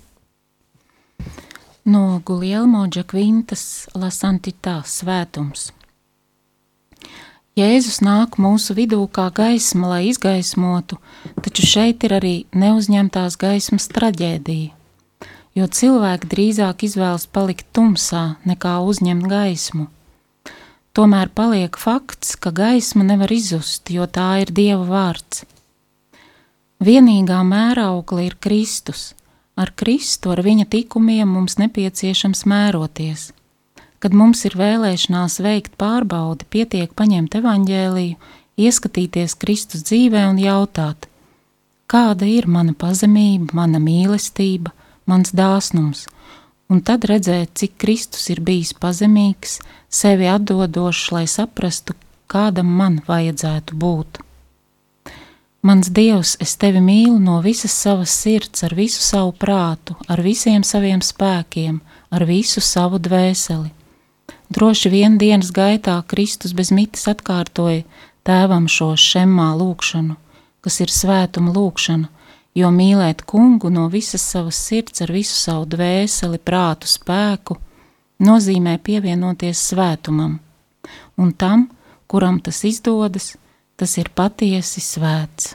no 1.87 2.21
Gulielmo 2.27 2.87
Džakvintas 2.91 3.89
La 3.95 4.09
Santitā 4.11 4.81
svētums. 4.83 5.71
Jēzus 7.57 8.03
nāk 8.05 8.37
mūsu 8.43 8.75
vidū 8.77 8.99
kā 9.09 9.29
gaisma, 9.33 9.95
lai 9.95 10.09
izgaismotu, 10.11 10.99
taču 11.45 11.65
šeit 11.65 12.03
ir 12.05 12.17
arī 12.19 12.35
neuzņemtās 12.53 13.39
gaismas 13.41 13.87
traģēdija, 13.95 14.75
jo 15.57 15.67
cilvēki 15.67 16.31
drīzāk 16.33 16.87
izvēlas 16.87 17.27
palikt 17.27 17.67
tumsā 17.73 18.37
nekā 18.47 18.79
uzņemt 18.87 19.27
gaismu. 19.33 19.89
Tomēr 20.97 21.29
paliek 21.35 21.77
fakts, 21.77 22.37
ka 22.41 22.53
gaisma 22.55 23.05
nevar 23.05 23.33
izzust, 23.33 23.91
jo 23.93 24.07
tā 24.07 24.31
ir 24.45 24.53
Dieva 24.53 24.85
vārds. 24.89 25.45
Vienīgā 26.81 27.43
mēraukla 27.45 28.29
ir 28.29 28.41
Kristus– 28.41 29.11
Ar 29.57 29.71
Kristu, 29.73 30.35
ar 30.35 30.43
viņa 30.45 30.67
likumiem 30.69 31.31
mums 31.33 31.55
nepieciešams 31.57 32.43
mēroties. 32.45 33.31
Kad 34.05 34.13
mums 34.13 34.45
ir 34.45 34.53
vēlēšanās 34.53 35.39
veikt 35.41 35.79
pārbaudi, 35.81 36.45
pietiek 36.53 36.93
paņemt 36.93 37.39
evaņģēliju, 37.41 38.19
ieskatīties 38.61 39.35
Kristus 39.41 39.87
dzīvē 39.89 40.27
un 40.29 40.43
jautāt, 40.43 41.09
kāda 41.89 42.29
ir 42.29 42.45
mana 42.53 42.77
pazemība, 42.77 43.57
mana 43.57 43.81
mīlestība, 43.81 44.76
mans 45.07 45.33
dāsnums, 45.33 46.07
un 46.69 46.83
tad 46.83 47.07
redzēt, 47.09 47.55
cik 47.55 47.79
Kristus 47.83 48.29
ir 48.35 48.43
bijis 48.43 48.75
pazemīgs, 48.75 49.61
sevi 49.89 50.29
atdodošs, 50.31 51.11
lai 51.15 51.27
saprastu, 51.31 51.95
kādam 52.31 52.71
man 52.79 53.01
vajadzētu 53.07 53.79
būt. 53.79 54.23
Mans 55.67 55.89
Dievs, 55.91 56.37
es 56.39 56.53
tevi 56.63 56.79
mīlu 56.79 57.17
no 57.19 57.41
visas 57.43 57.73
savas 57.75 58.13
sirds, 58.15 58.63
ar 58.63 58.75
visu 58.79 59.01
savu 59.03 59.33
prātu, 59.35 59.97
ar 60.07 60.21
visiem 60.23 60.63
saviem 60.63 61.01
spēkiem, 61.03 61.81
ar 62.15 62.23
visu 62.29 62.63
savu 62.63 63.01
dvēseli. 63.03 63.73
Droši 64.55 64.93
vien 64.93 65.17
dienas 65.19 65.51
gaitā 65.51 65.97
Kristus 66.07 66.53
bez 66.55 66.71
mitas 66.71 67.09
atkārtoja 67.11 67.83
tēvam 68.27 68.69
šo 68.71 68.93
šemmā 68.95 69.49
lūkšanu, 69.59 70.15
kas 70.63 70.79
ir 70.85 70.93
svētuma 70.95 71.51
lūkšana, 71.57 72.13
jo 72.57 72.71
mīlēt 72.73 73.25
kungu 73.29 73.71
no 73.73 73.87
visas 73.93 74.25
savas 74.33 74.59
sirds, 74.69 75.03
ar 75.05 75.13
visu 75.13 75.37
savu 75.37 75.67
dvēseli, 75.77 76.41
prātu, 76.41 76.89
spēku, 76.89 77.59
nozīmē 78.25 78.79
pievienoties 78.87 79.67
svētumam, 79.73 80.39
un 81.21 81.37
tam, 81.37 81.69
kuram 82.09 82.41
tas 82.41 82.65
izdodas, 82.65 83.35
tas 83.77 83.99
ir 84.01 84.11
patiesi 84.17 84.81
svēts. 84.81 85.55